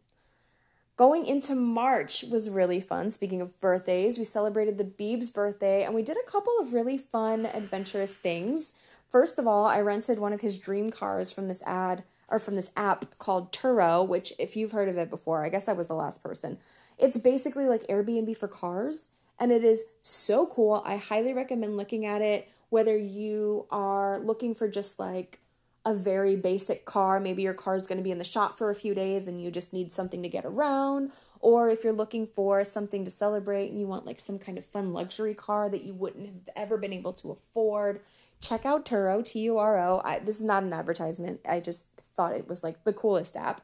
Going 0.97 1.27
into 1.27 1.55
March 1.55 2.25
was 2.25 2.51
really 2.51 2.81
fun. 2.81 3.11
Speaking 3.11 3.41
of 3.41 3.59
birthdays, 3.61 4.19
we 4.19 4.25
celebrated 4.25 4.79
the 4.79 4.85
Beeb's 4.85 5.31
birthday 5.31 5.85
and 5.85 5.95
we 5.95 6.03
did 6.03 6.17
a 6.17 6.31
couple 6.31 6.53
of 6.61 6.75
really 6.75 6.99
fun, 6.99 7.47
adventurous 7.47 8.15
things. 8.15 8.75
First 9.13 9.39
of 9.39 9.47
all, 9.47 9.67
I 9.67 9.79
rented 9.83 10.19
one 10.19 10.33
of 10.33 10.41
his 10.41 10.57
dream 10.57 10.91
cars 10.91 11.31
from 11.31 11.47
this 11.47 11.63
ad 11.65 12.03
or 12.29 12.39
from 12.39 12.57
this 12.57 12.71
app 12.75 13.19
called 13.19 13.53
Turo, 13.53 14.09
which 14.09 14.33
if 14.39 14.57
you've 14.57 14.73
heard 14.73 14.89
of 14.89 14.97
it 14.97 15.11
before, 15.11 15.45
I 15.45 15.51
guess 15.51 15.69
I 15.69 15.75
was 15.75 15.87
the 15.87 15.95
last 15.95 16.23
person. 16.23 16.57
It's 16.97 17.19
basically 17.19 17.67
like 17.67 17.87
Airbnb 17.89 18.35
for 18.39 18.49
cars. 18.49 19.11
and 19.39 19.53
it 19.53 19.65
is 19.65 19.85
so 20.03 20.47
cool. 20.47 20.83
I 20.87 20.97
highly 20.97 21.35
recommend 21.35 21.77
looking 21.77 22.07
at 22.07 22.23
it 22.23 22.49
whether 22.71 22.97
you 22.97 23.67
are 23.71 24.19
looking 24.19 24.55
for 24.55 24.67
just 24.67 24.99
like 24.99 25.41
a 25.85 25.93
very 25.93 26.37
basic 26.37 26.87
car, 26.87 27.21
maybe 27.21 27.43
your 27.43 27.53
car 27.53 27.77
is 27.77 27.87
going 27.87 27.99
to 27.99 28.05
be 28.05 28.13
in 28.13 28.19
the 28.19 28.25
shop 28.25 28.57
for 28.57 28.71
a 28.71 28.75
few 28.75 28.95
days 28.95 29.27
and 29.27 29.43
you 29.43 29.51
just 29.51 29.75
need 29.75 29.93
something 29.93 30.23
to 30.23 30.29
get 30.29 30.47
around, 30.47 31.11
or 31.43 31.69
if 31.69 31.85
you're 31.85 31.93
looking 31.93 32.27
for 32.27 32.65
something 32.65 33.05
to 33.05 33.11
celebrate 33.11 33.71
and 33.71 33.79
you 33.79 33.87
want 33.87 34.07
like 34.07 34.21
some 34.21 34.39
kind 34.39 34.57
of 34.57 34.65
fun 34.65 34.93
luxury 34.93 35.35
car 35.35 35.69
that 35.69 35.85
you 35.85 35.93
wouldn't 35.93 36.27
have 36.27 36.49
ever 36.57 36.79
been 36.79 36.93
able 36.93 37.13
to 37.13 37.33
afford, 37.33 38.01
check 38.41 38.65
out 38.65 38.87
Turo, 38.87 39.23
T 39.25 39.41
U 39.41 39.59
R 39.59 39.79
O. 39.79 40.21
This 40.25 40.39
is 40.39 40.45
not 40.47 40.63
an 40.63 40.73
advertisement. 40.73 41.41
I 41.47 41.61
just 41.61 41.87
thought 42.17 42.33
it 42.33 42.49
was 42.49 42.63
like 42.63 42.85
the 42.85 42.93
coolest 42.93 43.37
app. 43.37 43.61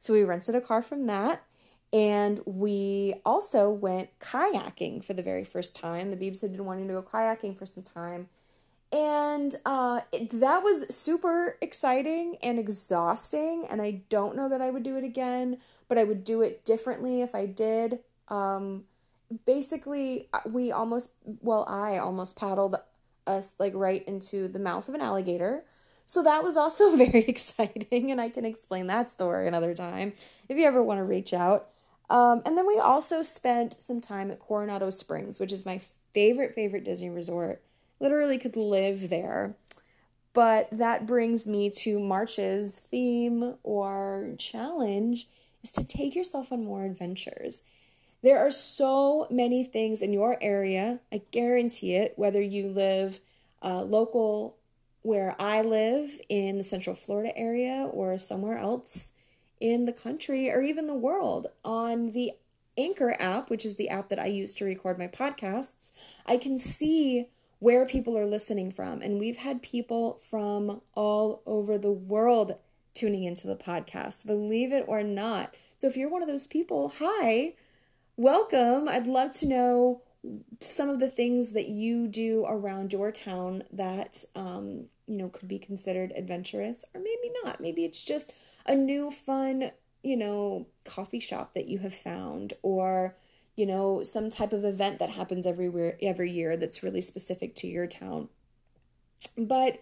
So 0.00 0.12
we 0.12 0.22
rented 0.22 0.54
a 0.54 0.60
car 0.60 0.82
from 0.82 1.06
that. 1.06 1.42
And 1.92 2.40
we 2.46 3.14
also 3.24 3.70
went 3.70 4.10
kayaking 4.18 5.04
for 5.04 5.14
the 5.14 5.22
very 5.22 5.44
first 5.44 5.76
time. 5.76 6.10
The 6.10 6.16
Beebs 6.16 6.42
had 6.42 6.52
been 6.52 6.64
wanting 6.64 6.88
to 6.88 6.94
go 6.94 7.02
kayaking 7.02 7.56
for 7.56 7.66
some 7.66 7.82
time. 7.82 8.28
And 8.92 9.54
uh, 9.64 10.00
it, 10.12 10.40
that 10.40 10.62
was 10.62 10.94
super 10.94 11.56
exciting 11.60 12.36
and 12.42 12.58
exhausting. 12.58 13.66
And 13.68 13.80
I 13.82 14.02
don't 14.08 14.36
know 14.36 14.48
that 14.48 14.60
I 14.60 14.70
would 14.70 14.82
do 14.82 14.96
it 14.96 15.04
again, 15.04 15.58
but 15.88 15.98
I 15.98 16.04
would 16.04 16.24
do 16.24 16.42
it 16.42 16.64
differently 16.64 17.22
if 17.22 17.34
I 17.34 17.46
did. 17.46 18.00
Um, 18.28 18.84
basically, 19.44 20.28
we 20.46 20.72
almost, 20.72 21.10
well, 21.40 21.64
I 21.68 21.98
almost 21.98 22.36
paddled 22.36 22.76
us 23.26 23.54
like 23.58 23.72
right 23.74 24.06
into 24.06 24.48
the 24.48 24.58
mouth 24.58 24.88
of 24.88 24.94
an 24.94 25.00
alligator. 25.00 25.64
So 26.04 26.22
that 26.22 26.44
was 26.44 26.56
also 26.56 26.96
very 26.96 27.24
exciting, 27.24 28.10
and 28.10 28.20
I 28.20 28.28
can 28.28 28.44
explain 28.44 28.86
that 28.86 29.10
story 29.10 29.48
another 29.48 29.74
time 29.74 30.12
if 30.48 30.56
you 30.56 30.64
ever 30.64 30.82
want 30.82 30.98
to 30.98 31.04
reach 31.04 31.32
out. 31.32 31.68
Um, 32.08 32.42
and 32.46 32.56
then 32.56 32.66
we 32.66 32.78
also 32.78 33.22
spent 33.22 33.74
some 33.74 34.00
time 34.00 34.30
at 34.30 34.38
Coronado 34.38 34.90
Springs, 34.90 35.40
which 35.40 35.52
is 35.52 35.66
my 35.66 35.80
favorite, 36.14 36.54
favorite 36.54 36.84
Disney 36.84 37.10
resort. 37.10 37.62
Literally 37.98 38.38
could 38.38 38.56
live 38.56 39.08
there. 39.08 39.56
But 40.32 40.68
that 40.70 41.06
brings 41.06 41.46
me 41.46 41.70
to 41.70 41.98
March's 41.98 42.76
theme 42.76 43.54
or 43.62 44.34
challenge 44.38 45.28
is 45.62 45.72
to 45.72 45.86
take 45.86 46.14
yourself 46.14 46.52
on 46.52 46.64
more 46.64 46.84
adventures. 46.84 47.62
There 48.22 48.38
are 48.38 48.50
so 48.50 49.26
many 49.30 49.64
things 49.64 50.02
in 50.02 50.12
your 50.12 50.38
area, 50.40 51.00
I 51.12 51.22
guarantee 51.30 51.94
it, 51.94 52.14
whether 52.16 52.40
you 52.40 52.68
live 52.68 53.20
uh, 53.62 53.82
local 53.82 54.56
where 55.02 55.36
I 55.40 55.62
live 55.62 56.20
in 56.28 56.58
the 56.58 56.64
Central 56.64 56.96
Florida 56.96 57.36
area 57.38 57.88
or 57.92 58.18
somewhere 58.18 58.58
else 58.58 59.12
in 59.60 59.84
the 59.84 59.92
country 59.92 60.50
or 60.50 60.60
even 60.62 60.88
the 60.88 60.94
world 60.94 61.46
on 61.64 62.10
the 62.10 62.32
Anchor 62.76 63.16
app, 63.20 63.48
which 63.48 63.64
is 63.64 63.76
the 63.76 63.88
app 63.88 64.08
that 64.08 64.18
I 64.18 64.26
use 64.26 64.52
to 64.54 64.64
record 64.64 64.98
my 64.98 65.06
podcasts, 65.06 65.92
I 66.26 66.36
can 66.36 66.58
see 66.58 67.28
where 67.60 67.86
people 67.86 68.18
are 68.18 68.26
listening 68.26 68.72
from. 68.72 69.00
And 69.00 69.18
we've 69.18 69.38
had 69.38 69.62
people 69.62 70.18
from 70.28 70.82
all 70.94 71.40
over 71.46 71.78
the 71.78 71.92
world 71.92 72.56
tuning 72.96 73.24
into 73.24 73.46
the 73.46 73.56
podcast, 73.56 74.26
believe 74.26 74.72
it 74.72 74.84
or 74.88 75.02
not. 75.02 75.54
So 75.76 75.86
if 75.86 75.96
you're 75.96 76.08
one 76.08 76.22
of 76.22 76.28
those 76.28 76.46
people, 76.46 76.94
hi, 76.98 77.54
welcome. 78.16 78.88
I'd 78.88 79.06
love 79.06 79.32
to 79.32 79.46
know 79.46 80.02
some 80.60 80.88
of 80.88 80.98
the 80.98 81.10
things 81.10 81.52
that 81.52 81.68
you 81.68 82.08
do 82.08 82.44
around 82.48 82.92
your 82.92 83.12
town 83.12 83.64
that 83.70 84.24
um, 84.34 84.86
you 85.06 85.16
know 85.16 85.28
could 85.28 85.48
be 85.48 85.58
considered 85.58 86.12
adventurous 86.16 86.84
or 86.94 87.00
maybe 87.00 87.32
not 87.44 87.60
maybe 87.60 87.84
it's 87.84 88.02
just 88.02 88.32
a 88.64 88.74
new 88.74 89.10
fun 89.10 89.70
you 90.02 90.16
know 90.16 90.66
coffee 90.84 91.20
shop 91.20 91.54
that 91.54 91.68
you 91.68 91.78
have 91.78 91.94
found 91.94 92.54
or 92.62 93.14
you 93.54 93.66
know 93.66 94.02
some 94.02 94.30
type 94.30 94.52
of 94.52 94.64
event 94.64 94.98
that 94.98 95.10
happens 95.10 95.46
everywhere 95.46 95.96
every 96.02 96.30
year 96.30 96.56
that's 96.56 96.82
really 96.82 97.00
specific 97.00 97.54
to 97.54 97.68
your 97.68 97.86
town 97.86 98.28
but 99.38 99.80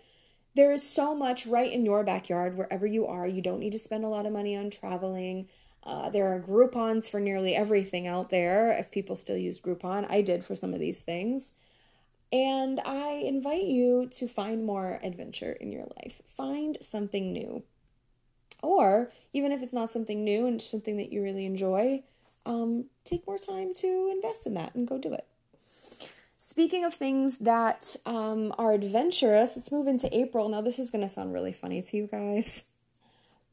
there 0.55 0.73
is 0.73 0.89
so 0.89 1.15
much 1.15 1.47
right 1.47 1.73
in 1.73 1.85
your 1.85 2.05
backyard 2.05 2.57
wherever 2.57 2.87
you 2.87 3.07
are 3.07 3.27
you 3.27 3.43
don't 3.43 3.61
need 3.61 3.73
to 3.73 3.79
spend 3.79 4.05
a 4.05 4.09
lot 4.09 4.27
of 4.27 4.33
money 4.33 4.57
on 4.57 4.71
traveling 4.71 5.49
uh, 5.85 6.09
there 6.09 6.35
are 6.35 6.41
Groupons 6.41 7.11
for 7.11 7.21
nearly 7.21 7.55
everything 7.55 8.07
out 8.07 8.31
there. 8.31 8.71
If 8.71 8.91
people 8.91 9.17
still 9.17 9.37
use 9.37 9.61
Groupon, 9.61 10.11
I 10.11 10.23
did 10.23 10.45
for 10.45 10.55
some 10.55 10.73
of 10.73 10.81
these 10.81 11.03
things. 11.03 11.53
And 12.33 12.81
I 12.85 13.23
invite 13.25 13.65
you 13.65 14.09
to 14.13 14.27
find 14.27 14.65
more 14.65 14.99
adventure 15.03 15.53
in 15.53 15.71
your 15.71 15.87
life. 15.97 16.23
Find 16.27 16.79
something 16.81 17.33
new. 17.33 17.63
Or 18.63 19.11
even 19.35 19.53
if 19.53 19.63
it's 19.63 19.75
not 19.75 19.91
something 19.91 20.25
new 20.25 20.47
and 20.47 20.61
something 20.61 20.97
that 20.97 21.13
you 21.13 21.23
really 21.23 21.45
enjoy, 21.45 22.03
um, 22.47 22.87
take 23.05 23.27
more 23.27 23.39
time 23.39 23.75
to 23.75 24.11
invest 24.11 24.47
in 24.47 24.55
that 24.55 24.75
and 24.75 24.89
go 24.89 24.97
do 24.97 25.13
it. 25.13 25.27
Speaking 26.47 26.85
of 26.85 26.93
things 26.93 27.39
that 27.39 27.97
um, 28.05 28.55
are 28.59 28.75
adventurous, 28.75 29.53
let's 29.57 29.73
move 29.73 29.87
into 29.87 30.15
April. 30.15 30.47
Now, 30.51 30.61
this 30.61 30.79
is 30.79 30.91
going 30.91 31.01
to 31.01 31.09
sound 31.09 31.33
really 31.33 31.55
funny 31.55 31.81
to 31.81 31.97
you 31.97 32.07
guys. 32.07 32.65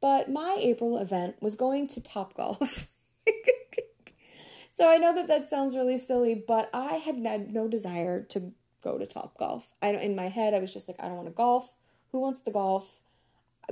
But 0.02 0.30
my 0.30 0.58
April 0.60 0.98
event 0.98 1.36
was 1.42 1.56
going 1.56 1.88
to 1.88 2.02
Top 2.02 2.34
Golf. 2.34 2.90
so 4.72 4.92
I 4.92 4.98
know 4.98 5.16
that 5.16 5.30
that 5.30 5.48
sounds 5.48 5.74
really 5.74 5.98
silly, 5.98 6.36
but 6.36 6.70
I 6.74 6.96
had 6.96 7.18
no 7.18 7.70
desire 7.70 8.24
to 8.24 8.52
go 8.84 8.98
to 8.98 9.06
Top 9.06 9.38
Golf. 9.38 9.70
I 9.82 9.92
in 9.92 10.14
my 10.14 10.28
head 10.28 10.54
I 10.54 10.60
was 10.60 10.74
just 10.74 10.90
like 10.90 10.98
I 11.00 11.04
don't 11.04 11.16
want 11.16 11.30
to 11.30 11.34
golf. 11.34 11.72
Who 12.12 12.20
wants 12.20 12.42
to 12.42 12.52
golf? 12.52 12.98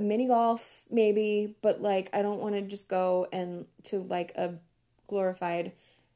Mini 0.00 0.28
golf 0.28 0.82
maybe, 0.90 1.56
but 1.60 1.82
like 1.82 2.08
I 2.14 2.22
don't 2.22 2.40
want 2.40 2.54
to 2.54 2.62
just 2.62 2.88
go 2.88 3.26
and 3.32 3.66
to 3.84 3.98
like 3.98 4.32
a 4.36 4.54
glorified 5.08 5.72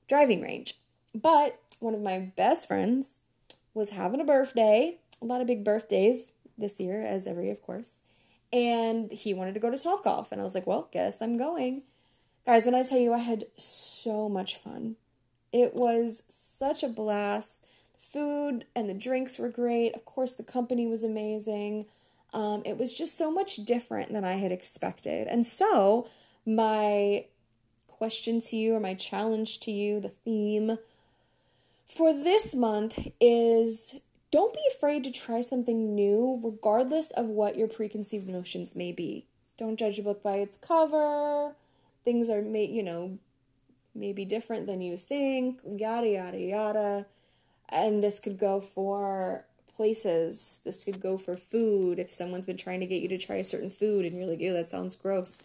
driving 0.09 0.41
range. 0.41 0.79
But 1.15 1.61
one 1.81 1.95
of 1.95 2.01
my 2.01 2.19
best 2.19 2.69
friends 2.69 3.19
was 3.73 3.91
having 3.91 4.21
a 4.21 4.25
birthday, 4.25 4.99
a 5.21 5.25
lot 5.25 5.41
of 5.41 5.47
big 5.47 5.65
birthdays 5.65 6.33
this 6.57 6.79
year 6.79 7.05
as 7.05 7.27
every 7.27 7.51
of 7.51 7.61
course 7.63 7.99
and 8.55 9.11
he 9.11 9.35
wanted 9.35 9.53
to 9.53 9.61
go 9.61 9.69
to 9.69 9.77
Top 9.77 10.05
Golf. 10.05 10.31
And 10.31 10.41
I 10.41 10.45
was 10.45 10.55
like, 10.55 10.67
well, 10.67 10.89
guess 10.93 11.21
I'm 11.21 11.37
going. 11.37 11.83
Guys, 12.47 12.65
when 12.65 12.75
I 12.77 12.85
tell 12.85 12.99
you 12.99 13.13
I 13.13 13.19
had 13.19 13.47
so 13.57 14.29
much 14.29 14.57
fun, 14.57 14.95
it 15.53 15.75
was 15.75 16.23
such 16.29 16.85
a 16.85 16.89
blast. 16.89 17.67
The 17.95 18.07
food 18.07 18.65
and 18.77 18.89
the 18.89 18.95
drinks 18.95 19.39
were 19.39 19.49
great. 19.49 19.93
Of 19.97 20.05
course, 20.05 20.35
the 20.35 20.45
company 20.45 20.87
was 20.87 21.03
amazing. 21.03 21.87
Um, 22.33 22.63
it 22.65 22.79
was 22.79 22.93
just 22.93 23.19
so 23.19 23.29
much 23.33 23.57
different 23.57 24.13
than 24.13 24.25
I 24.25 24.35
had 24.35 24.53
expected. 24.53 25.27
And 25.27 25.45
so, 25.45 26.07
my 26.47 27.25
question 27.89 28.41
to 28.41 28.57
you, 28.57 28.77
or 28.77 28.81
my 28.81 28.95
challenge 28.95 29.59
to 29.61 29.73
you, 29.73 29.99
the 29.99 30.11
theme 30.11 30.79
for 31.87 32.13
this 32.13 32.55
month 32.55 32.99
is 33.21 33.95
don't 34.31 34.55
be 34.55 34.61
afraid 34.75 35.05
to 35.05 35.13
try 35.13 35.41
something 35.41 35.95
new, 35.95 36.41
regardless 36.43 37.11
of 37.13 37.27
what 37.27 37.57
your 37.57 37.69
preconceived 37.69 38.29
notions 38.29 38.75
may 38.75 38.91
be. 38.91 39.27
Don't 39.57 39.79
judge 39.79 39.99
a 39.99 40.03
book 40.03 40.23
by 40.23 40.37
its 40.37 40.57
cover. 40.57 41.55
Things 42.05 42.29
are 42.29 42.43
made, 42.43 42.71
you 42.71 42.83
know, 42.83 43.19
maybe 43.95 44.25
different 44.25 44.67
than 44.67 44.81
you 44.81 44.97
think, 44.97 45.61
yada, 45.65 46.09
yada, 46.09 46.39
yada. 46.41 47.07
And 47.69 48.03
this 48.03 48.19
could 48.19 48.39
go 48.39 48.61
for 48.61 49.45
places. 49.77 50.61
This 50.65 50.85
could 50.85 51.01
go 51.01 51.17
for 51.17 51.37
food. 51.37 51.99
If 51.99 52.13
someone's 52.13 52.47
been 52.47 52.57
trying 52.57 52.81
to 52.81 52.87
get 52.87 53.03
you 53.03 53.09
to 53.09 53.19
try 53.19 53.37
a 53.37 53.45
certain 53.45 53.71
food 53.71 54.05
and 54.05 54.17
you're 54.17 54.27
like, 54.27 54.41
ew, 54.41 54.53
that 54.53 54.71
sounds 54.71 54.97
gross. 54.97 55.39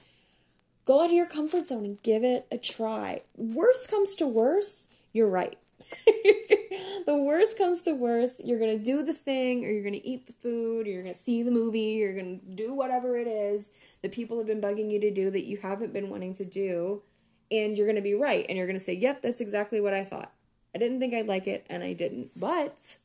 Go 0.86 1.02
out 1.02 1.08
of 1.08 1.12
your 1.12 1.28
comfort 1.28 1.68
zone 1.68 1.86
and 1.86 2.02
give 2.02 2.24
it 2.24 2.48
a 2.52 2.58
try. 2.58 3.22
Worst 3.38 3.90
comes 3.90 4.16
to 4.16 4.28
worst, 4.28 4.90
you're 5.14 5.30
right. 5.30 5.58
the 7.06 7.16
worst 7.16 7.58
comes 7.58 7.82
to 7.84 7.94
worst, 7.94 8.42
you're 8.44 8.60
gonna 8.60 8.78
do 8.78 9.04
the 9.04 9.14
thing, 9.14 9.66
or 9.66 9.70
you're 9.70 9.84
gonna 9.84 10.02
eat 10.04 10.28
the 10.28 10.34
food, 10.34 10.88
or 10.88 10.90
you're 10.90 11.04
gonna 11.04 11.16
see 11.16 11.44
the 11.44 11.52
movie, 11.52 11.98
you're 12.00 12.16
gonna 12.16 12.38
do 12.56 12.74
whatever 12.74 13.18
it 13.18 13.28
is 13.28 13.72
that 14.02 14.12
people 14.12 14.38
have 14.38 14.48
been 14.48 14.62
bugging 14.62 14.92
you 14.92 15.00
to 15.00 15.12
do 15.12 15.32
that 15.32 15.46
you 15.46 15.58
haven't 15.58 15.94
been 15.94 16.10
wanting 16.10 16.34
to 16.36 16.46
do, 16.46 17.02
and 17.52 17.78
you're 17.78 17.88
gonna 17.88 18.02
be 18.02 18.14
right, 18.14 18.46
and 18.48 18.58
you're 18.58 18.68
gonna 18.68 18.80
say, 18.80 18.94
Yep, 18.94 19.22
that's 19.22 19.42
exactly 19.42 19.82
what 19.82 19.94
I 19.94 20.04
thought. 20.04 20.32
I 20.74 20.78
didn't 20.78 21.00
think 21.00 21.14
I'd 21.14 21.28
like 21.28 21.48
it, 21.48 21.66
and 21.70 21.84
I 21.84 21.94
didn't. 21.94 22.32
But 22.40 22.98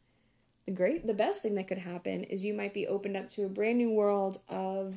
the 0.67 0.73
great, 0.73 1.07
the 1.07 1.15
best 1.15 1.43
thing 1.43 1.55
that 1.57 1.69
could 1.69 1.79
happen 1.79 2.25
is 2.25 2.45
you 2.45 2.55
might 2.55 2.75
be 2.75 2.87
opened 2.87 3.17
up 3.17 3.29
to 3.31 3.45
a 3.45 3.49
brand 3.49 3.79
new 3.79 3.91
world 3.91 4.41
of 4.49 4.97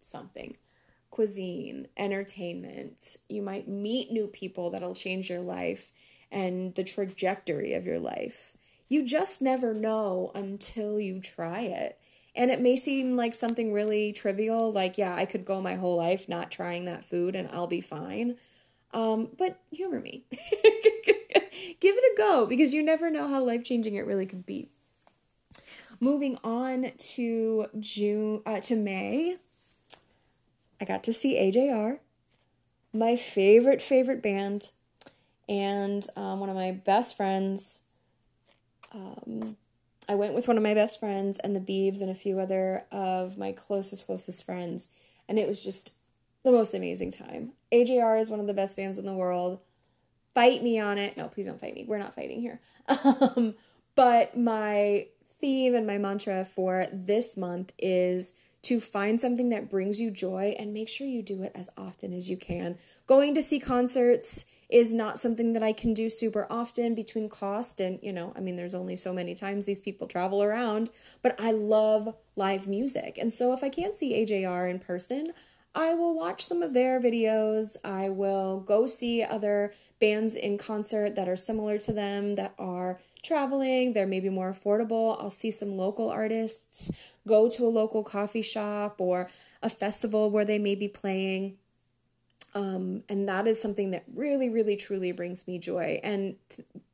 something 0.00 0.56
cuisine, 1.10 1.88
entertainment. 1.96 3.16
You 3.28 3.42
might 3.42 3.66
meet 3.66 4.12
new 4.12 4.26
people 4.26 4.70
that'll 4.70 4.94
change 4.94 5.30
your 5.30 5.40
life 5.40 5.90
and 6.30 6.74
the 6.74 6.84
trajectory 6.84 7.74
of 7.74 7.86
your 7.86 7.98
life. 7.98 8.52
You 8.88 9.04
just 9.04 9.42
never 9.42 9.74
know 9.74 10.32
until 10.34 10.98
you 10.98 11.20
try 11.20 11.60
it. 11.60 11.98
And 12.34 12.50
it 12.50 12.60
may 12.60 12.76
seem 12.76 13.16
like 13.16 13.34
something 13.34 13.72
really 13.72 14.12
trivial, 14.12 14.72
like, 14.72 14.96
yeah, 14.96 15.14
I 15.14 15.24
could 15.24 15.44
go 15.44 15.60
my 15.60 15.74
whole 15.74 15.96
life 15.96 16.28
not 16.28 16.50
trying 16.50 16.84
that 16.84 17.04
food 17.04 17.34
and 17.34 17.48
I'll 17.52 17.66
be 17.66 17.80
fine. 17.80 18.36
Um, 18.94 19.28
but 19.36 19.60
humor 19.70 20.00
me. 20.00 20.24
Give 20.30 21.94
it 21.96 22.12
a 22.12 22.16
go 22.16 22.46
because 22.46 22.72
you 22.72 22.82
never 22.82 23.10
know 23.10 23.28
how 23.28 23.44
life 23.44 23.64
changing 23.64 23.94
it 23.94 24.06
really 24.06 24.26
could 24.26 24.46
be. 24.46 24.68
Moving 26.00 26.38
on 26.44 26.92
to 26.96 27.66
June 27.80 28.42
uh, 28.46 28.60
to 28.60 28.76
May, 28.76 29.36
I 30.80 30.84
got 30.84 31.02
to 31.04 31.12
see 31.12 31.36
AJR, 31.36 31.98
my 32.92 33.16
favorite 33.16 33.82
favorite 33.82 34.22
band 34.22 34.70
and 35.48 36.06
um, 36.16 36.40
one 36.40 36.50
of 36.50 36.56
my 36.56 36.72
best 36.72 37.16
friends. 37.16 37.82
Um, 38.92 39.56
I 40.08 40.14
went 40.14 40.34
with 40.34 40.48
one 40.48 40.56
of 40.56 40.62
my 40.62 40.74
best 40.74 40.98
friends 40.98 41.38
and 41.38 41.54
the 41.54 41.60
Beebs 41.60 42.00
and 42.00 42.10
a 42.10 42.14
few 42.14 42.40
other 42.40 42.84
of 42.90 43.36
my 43.36 43.52
closest, 43.52 44.06
closest 44.06 44.44
friends. 44.44 44.88
And 45.28 45.38
it 45.38 45.46
was 45.46 45.62
just 45.62 45.94
the 46.44 46.52
most 46.52 46.72
amazing 46.72 47.10
time. 47.10 47.52
AJR 47.72 48.20
is 48.20 48.30
one 48.30 48.40
of 48.40 48.46
the 48.46 48.54
best 48.54 48.76
bands 48.76 48.96
in 48.96 49.04
the 49.04 49.14
world. 49.14 49.60
Fight 50.34 50.62
me 50.62 50.78
on 50.78 50.96
it. 50.96 51.16
No, 51.16 51.28
please 51.28 51.46
don't 51.46 51.60
fight 51.60 51.74
me. 51.74 51.84
We're 51.86 51.98
not 51.98 52.14
fighting 52.14 52.40
here. 52.40 52.60
Um, 53.04 53.54
but 53.94 54.36
my 54.36 55.08
theme 55.40 55.74
and 55.74 55.86
my 55.86 55.98
mantra 55.98 56.44
for 56.44 56.86
this 56.92 57.36
month 57.36 57.72
is 57.78 58.32
to 58.62 58.80
find 58.80 59.20
something 59.20 59.50
that 59.50 59.70
brings 59.70 60.00
you 60.00 60.10
joy 60.10 60.54
and 60.58 60.72
make 60.72 60.88
sure 60.88 61.06
you 61.06 61.22
do 61.22 61.42
it 61.42 61.52
as 61.54 61.68
often 61.76 62.12
as 62.12 62.30
you 62.30 62.36
can. 62.36 62.78
Going 63.06 63.34
to 63.34 63.42
see 63.42 63.60
concerts 63.60 64.46
is 64.68 64.92
not 64.92 65.18
something 65.18 65.54
that 65.54 65.62
I 65.62 65.72
can 65.72 65.94
do 65.94 66.10
super 66.10 66.46
often 66.50 66.94
between 66.94 67.28
cost 67.28 67.80
and, 67.80 67.98
you 68.02 68.12
know, 68.12 68.32
I 68.36 68.40
mean, 68.40 68.56
there's 68.56 68.74
only 68.74 68.96
so 68.96 69.12
many 69.12 69.34
times 69.34 69.64
these 69.64 69.80
people 69.80 70.06
travel 70.06 70.42
around, 70.42 70.90
but 71.22 71.40
I 71.40 71.52
love 71.52 72.14
live 72.36 72.68
music. 72.68 73.16
And 73.18 73.32
so 73.32 73.52
if 73.52 73.64
I 73.64 73.70
can't 73.70 73.94
see 73.94 74.12
AJR 74.12 74.70
in 74.70 74.78
person, 74.78 75.32
I 75.74 75.94
will 75.94 76.14
watch 76.14 76.44
some 76.44 76.62
of 76.62 76.74
their 76.74 77.00
videos. 77.00 77.76
I 77.84 78.08
will 78.08 78.60
go 78.60 78.86
see 78.86 79.22
other 79.22 79.72
bands 80.00 80.34
in 80.34 80.58
concert 80.58 81.14
that 81.14 81.28
are 81.28 81.36
similar 81.36 81.78
to 81.78 81.92
them 81.92 82.34
that 82.34 82.54
are 82.58 82.98
traveling. 83.22 83.92
They're 83.92 84.06
maybe 84.06 84.28
more 84.28 84.52
affordable. 84.52 85.20
I'll 85.20 85.30
see 85.30 85.50
some 85.50 85.76
local 85.76 86.10
artists, 86.10 86.90
go 87.26 87.48
to 87.48 87.64
a 87.64 87.68
local 87.68 88.02
coffee 88.02 88.42
shop 88.42 89.00
or 89.00 89.30
a 89.62 89.70
festival 89.70 90.30
where 90.30 90.44
they 90.44 90.58
may 90.58 90.74
be 90.74 90.88
playing. 90.88 91.58
Um, 92.58 93.04
and 93.08 93.28
that 93.28 93.46
is 93.46 93.62
something 93.62 93.92
that 93.92 94.02
really, 94.12 94.48
really, 94.48 94.74
truly 94.74 95.12
brings 95.12 95.46
me 95.46 95.60
joy. 95.60 96.00
And 96.02 96.34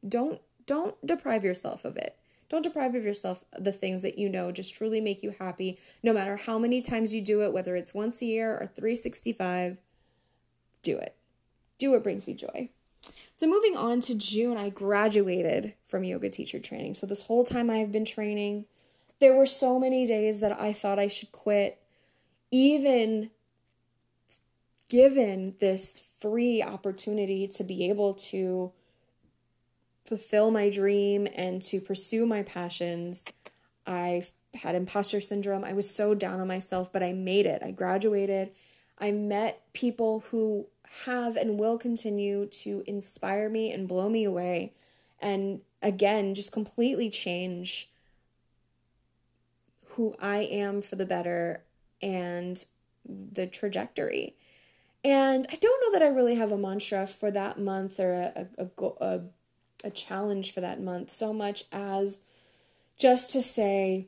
don't 0.06 0.40
don't 0.66 0.94
deprive 1.06 1.42
yourself 1.42 1.86
of 1.86 1.96
it. 1.96 2.16
Don't 2.50 2.62
deprive 2.62 2.94
of 2.94 3.02
yourself 3.02 3.44
the 3.58 3.72
things 3.72 4.02
that 4.02 4.18
you 4.18 4.28
know 4.28 4.52
just 4.52 4.74
truly 4.74 5.00
make 5.00 5.22
you 5.22 5.34
happy, 5.38 5.78
no 6.02 6.12
matter 6.12 6.36
how 6.36 6.58
many 6.58 6.82
times 6.82 7.14
you 7.14 7.22
do 7.22 7.42
it, 7.42 7.52
whether 7.52 7.76
it's 7.76 7.94
once 7.94 8.20
a 8.20 8.26
year 8.26 8.52
or 8.52 8.66
365. 8.66 9.78
Do 10.82 10.98
it. 10.98 11.16
Do 11.78 11.92
what 11.92 12.02
brings 12.02 12.28
you 12.28 12.34
joy. 12.34 12.68
So, 13.34 13.46
moving 13.46 13.74
on 13.74 14.02
to 14.02 14.14
June, 14.14 14.58
I 14.58 14.68
graduated 14.68 15.72
from 15.86 16.04
yoga 16.04 16.28
teacher 16.28 16.58
training. 16.58 16.94
So, 16.94 17.06
this 17.06 17.22
whole 17.22 17.44
time 17.44 17.70
I 17.70 17.78
have 17.78 17.90
been 17.90 18.04
training, 18.04 18.66
there 19.18 19.34
were 19.34 19.46
so 19.46 19.80
many 19.80 20.04
days 20.06 20.40
that 20.40 20.60
I 20.60 20.74
thought 20.74 20.98
I 20.98 21.08
should 21.08 21.32
quit, 21.32 21.80
even 22.50 23.30
given 24.94 25.56
this 25.58 26.06
free 26.20 26.62
opportunity 26.62 27.48
to 27.48 27.64
be 27.64 27.88
able 27.88 28.14
to 28.14 28.70
fulfill 30.04 30.52
my 30.52 30.70
dream 30.70 31.26
and 31.34 31.60
to 31.60 31.80
pursue 31.80 32.24
my 32.24 32.44
passions. 32.44 33.24
I 33.84 34.24
had 34.54 34.76
imposter 34.76 35.20
syndrome. 35.20 35.64
I 35.64 35.72
was 35.72 35.92
so 35.92 36.14
down 36.14 36.38
on 36.38 36.46
myself, 36.46 36.92
but 36.92 37.02
I 37.02 37.12
made 37.12 37.44
it. 37.44 37.60
I 37.60 37.72
graduated. 37.72 38.52
I 38.96 39.10
met 39.10 39.64
people 39.72 40.20
who 40.30 40.68
have 41.06 41.36
and 41.36 41.58
will 41.58 41.76
continue 41.76 42.46
to 42.46 42.84
inspire 42.86 43.48
me 43.48 43.72
and 43.72 43.88
blow 43.88 44.08
me 44.08 44.22
away. 44.22 44.74
And 45.18 45.62
again, 45.82 46.36
just 46.36 46.52
completely 46.52 47.10
change 47.10 47.90
who 49.86 50.14
I 50.20 50.42
am 50.42 50.82
for 50.82 50.94
the 50.94 51.04
better 51.04 51.64
and 52.00 52.64
the 53.04 53.48
trajectory. 53.48 54.36
And 55.04 55.46
I 55.52 55.56
don't 55.56 55.82
know 55.82 55.98
that 55.98 56.04
I 56.04 56.10
really 56.10 56.36
have 56.36 56.50
a 56.50 56.56
mantra 56.56 57.06
for 57.06 57.30
that 57.30 57.60
month 57.60 58.00
or 58.00 58.12
a, 58.12 58.48
a, 58.58 59.04
a, 59.04 59.20
a, 59.84 59.90
challenge 59.90 60.52
for 60.54 60.62
that 60.62 60.80
month 60.80 61.10
so 61.10 61.32
much 61.34 61.64
as 61.70 62.20
just 62.98 63.30
to 63.32 63.42
say, 63.42 64.06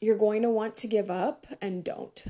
you're 0.00 0.18
going 0.18 0.42
to 0.42 0.50
want 0.50 0.74
to 0.76 0.86
give 0.86 1.10
up 1.10 1.46
and 1.62 1.82
don't 1.82 2.24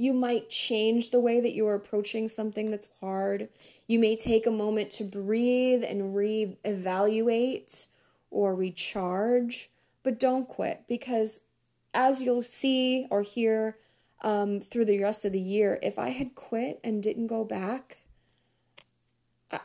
you 0.00 0.14
might 0.14 0.48
change 0.48 1.10
the 1.10 1.20
way 1.20 1.42
that 1.42 1.52
you're 1.52 1.74
approaching 1.74 2.26
something 2.26 2.70
that's 2.70 2.88
hard. 3.02 3.50
You 3.86 3.98
may 3.98 4.16
take 4.16 4.46
a 4.46 4.50
moment 4.50 4.90
to 4.92 5.04
breathe 5.04 5.84
and 5.86 6.16
re-evaluate 6.16 7.86
or 8.30 8.54
recharge, 8.54 9.68
but 10.02 10.18
don't 10.18 10.48
quit 10.48 10.84
because 10.88 11.42
as 11.92 12.22
you'll 12.22 12.42
see 12.42 13.08
or 13.10 13.20
hear 13.20 13.76
um, 14.22 14.60
through 14.60 14.84
the 14.84 15.02
rest 15.02 15.24
of 15.24 15.32
the 15.32 15.40
year, 15.40 15.78
if 15.82 15.98
I 15.98 16.10
had 16.10 16.34
quit 16.34 16.80
and 16.84 17.02
didn't 17.02 17.28
go 17.28 17.44
back, 17.44 17.98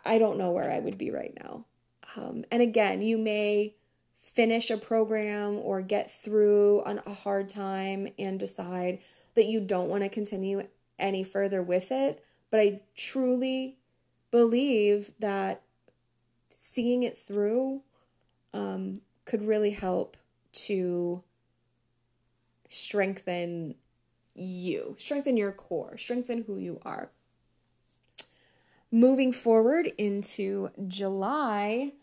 I, 0.03 0.17
don't 0.17 0.37
know 0.37 0.51
where 0.51 0.71
I 0.71 0.79
would 0.79 0.97
be 0.97 1.11
right 1.11 1.33
now. 1.43 1.65
Um, 2.15 2.45
and 2.51 2.61
again, 2.61 3.01
you 3.01 3.17
may 3.17 3.75
finish 4.19 4.71
a 4.71 4.77
program 4.77 5.57
or 5.57 5.81
get 5.81 6.09
through 6.09 6.83
on 6.85 7.01
a 7.05 7.13
hard 7.13 7.49
time 7.49 8.07
and 8.17 8.39
decide 8.39 8.99
that 9.35 9.45
you 9.45 9.59
don't 9.59 9.89
want 9.89 10.03
to 10.03 10.09
continue 10.09 10.65
any 10.97 11.23
further 11.23 11.61
with 11.61 11.91
it. 11.91 12.23
But 12.49 12.61
I 12.61 12.81
truly 12.95 13.77
believe 14.31 15.11
that 15.19 15.61
seeing 16.51 17.03
it 17.03 17.17
through 17.17 17.81
um, 18.53 19.01
could 19.25 19.45
really 19.45 19.71
help 19.71 20.17
to 20.53 21.21
strengthen 22.69 23.75
you, 24.35 24.95
strengthen 24.97 25.37
your 25.37 25.51
core, 25.51 25.97
strengthen 25.97 26.43
who 26.43 26.57
you 26.57 26.79
are. 26.83 27.09
Moving 28.91 29.33
forward 29.33 29.91
into 29.97 30.69
July, 30.87 31.93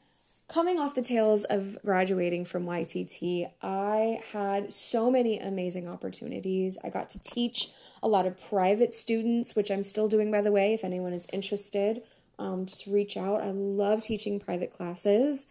coming 0.49 0.79
off 0.79 0.95
the 0.95 1.03
tails 1.03 1.45
of 1.45 1.79
graduating 1.83 2.45
from 2.45 2.67
YTT, 2.67 3.51
I 3.63 4.21
had 4.33 4.73
so 4.73 5.11
many 5.11 5.39
amazing 5.39 5.89
opportunities. 5.89 6.77
I 6.83 6.91
got 6.91 7.09
to 7.11 7.19
teach 7.21 7.71
a 8.03 8.09
lot 8.09 8.27
of 8.27 8.37
private 8.49 8.93
students, 8.93 9.55
which 9.55 9.71
I'm 9.71 9.83
still 9.83 10.09
doing, 10.09 10.31
by 10.31 10.41
the 10.41 10.53
way. 10.53 10.75
If 10.75 10.85
anyone 10.85 11.13
is 11.13 11.27
interested, 11.33 12.03
um, 12.39 12.67
just 12.67 12.87
reach 12.87 13.17
out. 13.17 13.43
I 13.43 13.51
love 13.51 14.01
teaching 14.01 14.41
private 14.41 14.73
classes. 14.73 15.47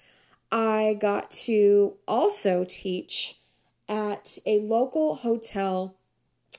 I 0.52 0.98
got 1.00 1.32
to 1.32 1.96
also 2.08 2.66
teach 2.68 3.40
at 3.88 4.38
a 4.46 4.60
local 4.60 5.16
hotel. 5.16 5.96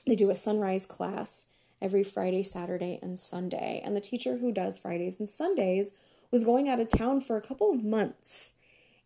They 0.05 0.15
do 0.15 0.29
a 0.29 0.35
sunrise 0.35 0.85
class 0.85 1.45
every 1.81 2.03
Friday, 2.03 2.43
Saturday, 2.43 2.99
and 3.01 3.19
Sunday. 3.19 3.81
And 3.83 3.95
the 3.95 4.01
teacher 4.01 4.37
who 4.37 4.51
does 4.51 4.77
Fridays 4.77 5.19
and 5.19 5.29
Sundays 5.29 5.91
was 6.31 6.43
going 6.43 6.67
out 6.67 6.79
of 6.79 6.87
town 6.87 7.21
for 7.21 7.37
a 7.37 7.41
couple 7.41 7.71
of 7.71 7.83
months. 7.83 8.53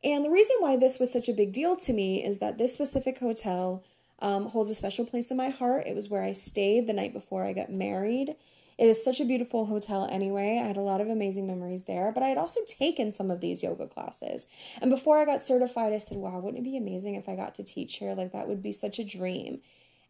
And 0.03 0.23
the 0.23 0.29
reason 0.29 0.55
why 0.60 0.77
this 0.77 0.99
was 0.99 1.12
such 1.12 1.27
a 1.27 1.33
big 1.33 1.51
deal 1.51 1.75
to 1.77 1.93
me 1.93 2.23
is 2.23 2.38
that 2.38 2.57
this 2.57 2.73
specific 2.73 3.19
hotel 3.19 3.83
um, 4.19 4.47
holds 4.47 4.69
a 4.69 4.75
special 4.75 5.05
place 5.05 5.31
in 5.31 5.38
my 5.38 5.49
heart. 5.49 5.86
It 5.88 5.95
was 5.95 6.10
where 6.10 6.23
I 6.23 6.33
stayed 6.33 6.88
the 6.88 6.93
night 6.93 7.13
before 7.13 7.43
I 7.43 7.53
got 7.53 7.71
married. 7.71 8.36
It 8.77 8.88
is 8.88 9.03
such 9.03 9.19
a 9.19 9.25
beautiful 9.25 9.65
hotel 9.65 10.07
anyway. 10.10 10.62
I 10.63 10.67
had 10.67 10.77
a 10.77 10.81
lot 10.81 11.01
of 11.01 11.10
amazing 11.10 11.47
memories 11.47 11.83
there, 11.86 12.12
but 12.12 12.21
I 12.21 12.27
had 12.27 12.38
also 12.38 12.60
taken 12.67 13.12
some 13.12 13.31
of 13.31 13.41
these 13.41 13.63
yoga 13.63 13.88
classes. 13.88 14.45
And 14.79 14.91
before 14.91 15.17
I 15.17 15.25
got 15.25 15.41
certified, 15.41 15.93
I 15.93 15.97
said, 15.97 16.17
wow, 16.17 16.39
wouldn't 16.39 16.60
it 16.60 16.69
be 16.69 16.77
amazing 16.77 17.15
if 17.15 17.27
I 17.27 17.36
got 17.36 17.55
to 17.55 17.63
teach 17.63 17.95
here? 17.95 18.13
Like, 18.13 18.33
that 18.33 18.47
would 18.47 18.62
be 18.62 18.71
such 18.71 18.99
a 18.99 19.03
dream. 19.03 19.62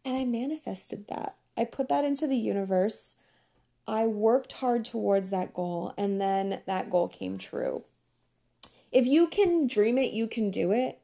And 0.04 0.16
I 0.16 0.24
manifested 0.24 1.06
that. 1.08 1.36
I 1.56 1.64
put 1.64 1.88
that 1.88 2.04
into 2.04 2.26
the 2.26 2.36
universe. 2.36 3.16
I 3.86 4.06
worked 4.06 4.52
hard 4.52 4.84
towards 4.84 5.30
that 5.30 5.54
goal, 5.54 5.94
and 5.96 6.20
then 6.20 6.60
that 6.66 6.90
goal 6.90 7.08
came 7.08 7.38
true. 7.38 7.84
If 8.92 9.06
you 9.06 9.26
can 9.26 9.66
dream 9.66 9.98
it, 9.98 10.12
you 10.12 10.28
can 10.28 10.50
do 10.50 10.72
it. 10.72 11.00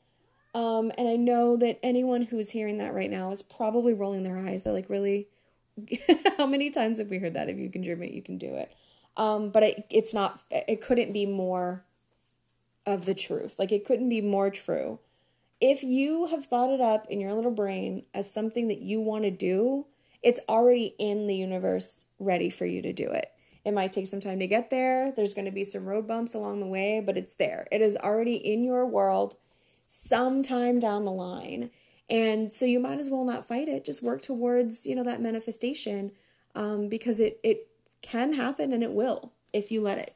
Um, 0.55 0.93
and 0.97 1.09
I 1.09 1.17
know 1.17 1.57
that 1.57 1.81
anyone 1.83 2.23
who's 2.23 2.51
hearing 2.51 2.79
that 2.79 2.95
right 2.95 3.11
now 3.11 3.33
is 3.33 3.43
probably 3.43 3.93
rolling 3.93 4.23
their 4.23 4.39
eyes. 4.39 4.63
They're 4.63 4.73
like, 4.73 4.89
really? 4.89 5.29
How 6.39 6.47
many 6.47 6.71
times 6.71 6.99
have 6.99 7.09
we 7.09 7.19
heard 7.19 7.35
that? 7.35 7.49
If 7.49 7.59
you 7.59 7.69
can 7.71 7.83
dream 7.83 8.03
it, 8.03 8.13
you 8.13 8.23
can 8.23 8.39
do 8.39 8.55
it. 8.55 8.73
Um, 9.17 9.51
but 9.51 9.63
it, 9.63 9.87
it's 9.91 10.15
not, 10.15 10.41
it 10.51 10.81
couldn't 10.81 11.13
be 11.13 11.27
more 11.27 11.85
of 12.87 13.05
the 13.07 13.15
truth. 13.15 13.59
Like, 13.59 13.73
it 13.73 13.85
couldn't 13.85 14.09
be 14.09 14.21
more 14.21 14.51
true. 14.51 15.01
If 15.67 15.83
you 15.83 16.27
have 16.27 16.45
thought 16.45 16.69
it 16.69 16.83
up 16.83 17.07
in 17.09 17.23
your 17.23 17.33
little 17.33 17.51
brain 17.51 18.05
as 18.13 18.31
something 18.31 18.69
that 18.69 18.83
you 18.83 19.01
want 19.01 19.25
to 19.25 19.31
do, 19.31 19.87
it's 20.23 20.41
already 20.47 20.95
in 20.99 21.27
the 21.27 21.35
universe 21.35 22.05
ready 22.19 22.51
for 22.51 22.67
you 22.67 22.83
to 22.83 22.93
do 22.93 23.09
it. 23.09 23.31
It 23.65 23.73
might 23.73 23.91
take 23.91 24.07
some 24.07 24.21
time 24.21 24.41
to 24.41 24.47
get 24.47 24.69
there. 24.69 25.11
There's 25.17 25.33
going 25.33 25.47
to 25.47 25.51
be 25.51 25.65
some 25.65 25.87
road 25.87 26.07
bumps 26.07 26.35
along 26.35 26.61
the 26.61 26.67
way, 26.67 27.01
but 27.01 27.17
it's 27.17 27.33
there. 27.33 27.67
It 27.73 27.81
is 27.81 27.97
already 27.97 28.35
in 28.35 28.63
your 28.63 28.85
world 28.85 29.37
sometime 29.87 30.81
down 30.81 31.07
the 31.07 31.11
line. 31.11 31.71
And 32.11 32.53
so 32.53 32.67
you 32.67 32.79
might 32.79 33.01
as 33.01 33.09
well 33.09 33.25
not 33.25 33.49
fight 33.49 33.69
it. 33.69 33.87
Just 33.87 34.03
work 34.03 34.21
towards, 34.21 34.85
you 34.85 34.95
know, 34.95 35.05
that 35.05 35.23
manifestation 35.23 36.13
um, 36.55 36.91
because 36.91 37.21
it, 37.21 37.41
it 37.43 37.69
can 38.03 38.35
happen 38.35 38.75
and 38.75 38.83
it 38.83 38.93
will 38.93 39.33
if 39.55 39.73
you 39.73 39.81
let 39.81 39.97
it. 39.97 40.15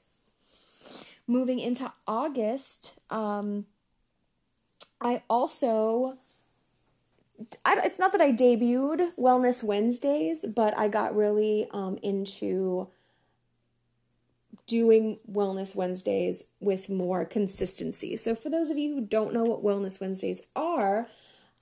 Moving 1.26 1.58
into 1.58 1.90
August, 2.06 2.92
um, 3.08 3.64
I 5.00 5.22
also 5.28 6.18
I, 7.64 7.78
it's 7.84 7.98
not 7.98 8.12
that 8.12 8.20
I 8.20 8.32
debuted 8.32 9.14
Wellness 9.16 9.62
Wednesdays, 9.62 10.44
but 10.44 10.76
I 10.76 10.88
got 10.88 11.14
really 11.14 11.68
um, 11.70 11.98
into 12.02 12.88
doing 14.66 15.18
Wellness 15.30 15.74
Wednesdays 15.74 16.44
with 16.60 16.88
more 16.88 17.24
consistency. 17.24 18.16
So, 18.16 18.34
for 18.34 18.50
those 18.50 18.70
of 18.70 18.78
you 18.78 18.94
who 18.94 19.00
don't 19.00 19.32
know 19.32 19.44
what 19.44 19.62
Wellness 19.62 20.00
Wednesdays 20.00 20.42
are, 20.56 21.08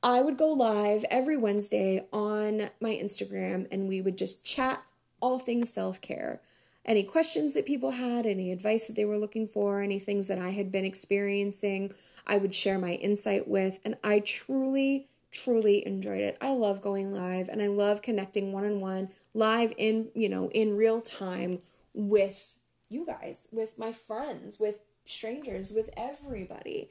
I 0.03 0.23
would 0.23 0.39
go 0.39 0.53
live 0.53 1.05
every 1.11 1.37
Wednesday 1.37 2.07
on 2.13 2.71
my 2.81 2.91
Instagram 2.91 3.67
and 3.71 3.89
we 3.89 4.01
would 4.01 4.17
just 4.17 4.45
chat 4.45 4.83
all 5.21 5.39
things 5.39 5.73
self 5.73 6.01
care. 6.01 6.41
Any 6.87 7.03
questions 7.03 7.53
that 7.55 7.67
people 7.67 7.91
had, 7.91 8.27
any 8.27 8.53
advice 8.53 8.87
that 8.87 8.95
they 8.95 9.05
were 9.05 9.19
looking 9.19 9.49
for, 9.49 9.81
any 9.81 9.99
things 9.99 10.29
that 10.29 10.39
I 10.39 10.51
had 10.51 10.71
been 10.71 10.85
experiencing, 10.85 11.93
I 12.29 12.39
would 12.39 12.55
share 12.55 12.79
my 12.79 12.93
insight 12.93 13.49
with. 13.49 13.81
And 13.85 13.97
I 14.05 14.21
truly, 14.21 15.09
truly 15.33 15.85
enjoyed 15.85 16.21
it. 16.21 16.39
I 16.41 16.53
love 16.53 16.81
going 16.81 17.13
live 17.13 17.49
and 17.49 17.61
I 17.61 17.67
love 17.67 18.03
connecting 18.03 18.53
one 18.53 18.65
on 18.65 18.81
one, 18.81 19.09
live 19.35 19.73
in, 19.77 20.11
you 20.15 20.29
know, 20.29 20.49
in 20.51 20.77
real 20.77 21.03
time 21.03 21.59
with 21.93 22.57
you 22.89 23.05
guys, 23.05 23.49
with 23.51 23.77
my 23.77 23.91
friends, 23.91 24.61
with 24.61 24.79
strangers, 25.05 25.73
with 25.73 25.91
everybody. 25.97 26.89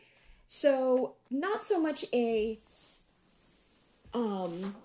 So, 0.47 1.15
not 1.31 1.63
so 1.63 1.79
much 1.81 2.05
a 2.13 2.59
um 4.13 4.75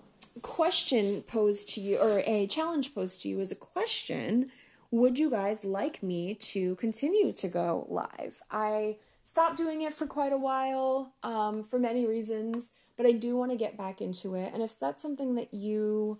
question 0.41 1.21
posed 1.23 1.69
to 1.69 1.81
you 1.81 1.97
or 1.97 2.21
a 2.25 2.47
challenge 2.47 2.95
posed 2.95 3.21
to 3.21 3.29
you 3.29 3.39
as 3.41 3.51
a 3.51 3.55
question 3.55 4.51
would 4.91 5.17
you 5.17 5.29
guys 5.29 5.63
like 5.63 6.03
me 6.03 6.33
to 6.35 6.75
continue 6.75 7.31
to 7.33 7.47
go 7.47 7.87
live 7.89 8.41
i 8.51 8.95
stopped 9.25 9.57
doing 9.57 9.81
it 9.81 9.93
for 9.93 10.05
quite 10.05 10.33
a 10.33 10.37
while 10.37 11.13
um, 11.23 11.63
for 11.63 11.79
many 11.79 12.05
reasons 12.05 12.73
but 12.97 13.05
i 13.05 13.11
do 13.11 13.35
want 13.35 13.51
to 13.51 13.57
get 13.57 13.77
back 13.77 14.01
into 14.01 14.35
it 14.35 14.51
and 14.53 14.61
if 14.61 14.79
that's 14.79 15.01
something 15.01 15.35
that 15.35 15.53
you 15.53 16.19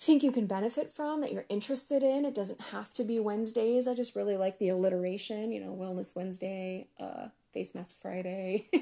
think 0.00 0.22
you 0.22 0.30
can 0.30 0.46
benefit 0.46 0.92
from 0.92 1.20
that 1.20 1.32
you're 1.32 1.46
interested 1.48 2.02
in 2.02 2.24
it 2.24 2.34
doesn't 2.34 2.60
have 2.60 2.92
to 2.94 3.02
be 3.02 3.18
wednesdays 3.18 3.88
i 3.88 3.94
just 3.94 4.14
really 4.14 4.36
like 4.36 4.58
the 4.58 4.68
alliteration 4.68 5.50
you 5.50 5.60
know 5.60 5.74
wellness 5.74 6.14
wednesday 6.14 6.86
uh, 7.00 7.28
face 7.52 7.74
mask 7.74 7.96
friday 8.00 8.68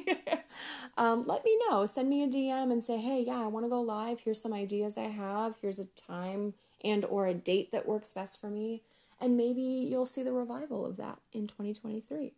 um, 0.97 1.27
let 1.27 1.45
me 1.45 1.59
know. 1.69 1.87
Send 1.87 2.09
me 2.09 2.23
a 2.23 2.29
DM 2.29 2.73
and 2.73 2.85
say, 2.85 2.99
hey, 2.99 3.23
yeah, 3.27 3.43
I 3.43 3.47
want 3.47 3.67
to 3.67 3.71
go 3.71 3.81
live. 3.81 4.21
Here's 4.21 4.41
some 4.41 4.53
ideas 4.53 4.97
I 4.97 5.05
have. 5.05 5.55
Here's 5.61 5.79
a 5.79 5.87
time 5.87 6.55
and 6.85 7.05
or 7.05 7.27
a 7.27 7.35
date 7.35 7.73
that 7.73 7.87
works 7.87 8.13
best 8.13 8.41
for 8.41 8.49
me. 8.49 8.83
And 9.21 9.37
maybe 9.37 9.63
you'll 9.63 10.07
see 10.07 10.23
the 10.23 10.33
revival 10.33 10.85
of 10.85 10.97
that 10.99 11.19
in 11.33 11.47
2023. 11.47 12.35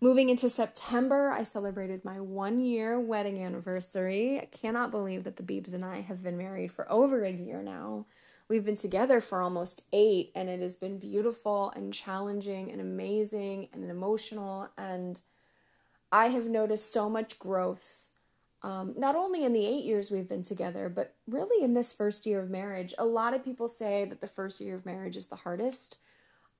Moving 0.00 0.28
into 0.28 0.50
September, 0.50 1.30
I 1.30 1.42
celebrated 1.42 2.04
my 2.04 2.20
one 2.20 2.60
year 2.60 3.00
wedding 3.00 3.42
anniversary. 3.42 4.38
I 4.38 4.46
cannot 4.46 4.90
believe 4.90 5.24
that 5.24 5.36
the 5.36 5.42
Beebs 5.42 5.72
and 5.72 5.84
I 5.84 6.02
have 6.02 6.22
been 6.22 6.36
married 6.36 6.72
for 6.72 6.90
over 6.90 7.24
a 7.24 7.30
year 7.30 7.62
now. 7.62 8.06
We've 8.48 8.64
been 8.64 8.76
together 8.76 9.20
for 9.20 9.40
almost 9.40 9.82
eight, 9.92 10.30
and 10.34 10.48
it 10.48 10.60
has 10.60 10.76
been 10.76 10.98
beautiful 10.98 11.72
and 11.74 11.92
challenging 11.92 12.70
and 12.70 12.80
amazing 12.80 13.68
and 13.72 13.90
emotional 13.90 14.68
and 14.76 15.20
I 16.12 16.28
have 16.28 16.46
noticed 16.46 16.92
so 16.92 17.10
much 17.10 17.38
growth, 17.38 18.05
um, 18.62 18.94
not 18.96 19.16
only 19.16 19.44
in 19.44 19.52
the 19.52 19.66
eight 19.66 19.84
years 19.84 20.10
we've 20.10 20.28
been 20.28 20.42
together, 20.42 20.88
but 20.88 21.14
really 21.28 21.64
in 21.64 21.74
this 21.74 21.92
first 21.92 22.26
year 22.26 22.40
of 22.40 22.50
marriage. 22.50 22.94
A 22.98 23.04
lot 23.04 23.34
of 23.34 23.44
people 23.44 23.68
say 23.68 24.04
that 24.04 24.20
the 24.20 24.28
first 24.28 24.60
year 24.60 24.74
of 24.74 24.86
marriage 24.86 25.16
is 25.16 25.26
the 25.26 25.36
hardest. 25.36 25.98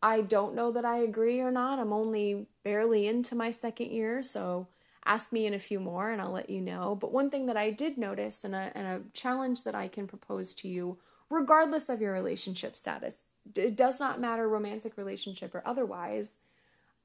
I 0.02 0.20
don't 0.20 0.54
know 0.54 0.70
that 0.72 0.84
I 0.84 0.98
agree 0.98 1.40
or 1.40 1.50
not. 1.50 1.78
I'm 1.78 1.92
only 1.92 2.46
barely 2.62 3.06
into 3.06 3.34
my 3.34 3.50
second 3.50 3.90
year, 3.90 4.22
so 4.22 4.68
ask 5.06 5.32
me 5.32 5.46
in 5.46 5.54
a 5.54 5.58
few 5.58 5.80
more 5.80 6.10
and 6.10 6.20
I'll 6.20 6.32
let 6.32 6.50
you 6.50 6.60
know. 6.60 6.96
But 7.00 7.12
one 7.12 7.30
thing 7.30 7.46
that 7.46 7.56
I 7.56 7.70
did 7.70 7.96
notice 7.96 8.44
and 8.44 8.54
a, 8.54 8.72
and 8.74 8.86
a 8.86 9.00
challenge 9.12 9.64
that 9.64 9.74
I 9.74 9.88
can 9.88 10.06
propose 10.06 10.52
to 10.54 10.68
you, 10.68 10.98
regardless 11.30 11.88
of 11.88 12.00
your 12.00 12.12
relationship 12.12 12.76
status, 12.76 13.24
it 13.54 13.76
does 13.76 14.00
not 14.00 14.20
matter 14.20 14.48
romantic 14.48 14.96
relationship 14.96 15.54
or 15.54 15.62
otherwise, 15.64 16.38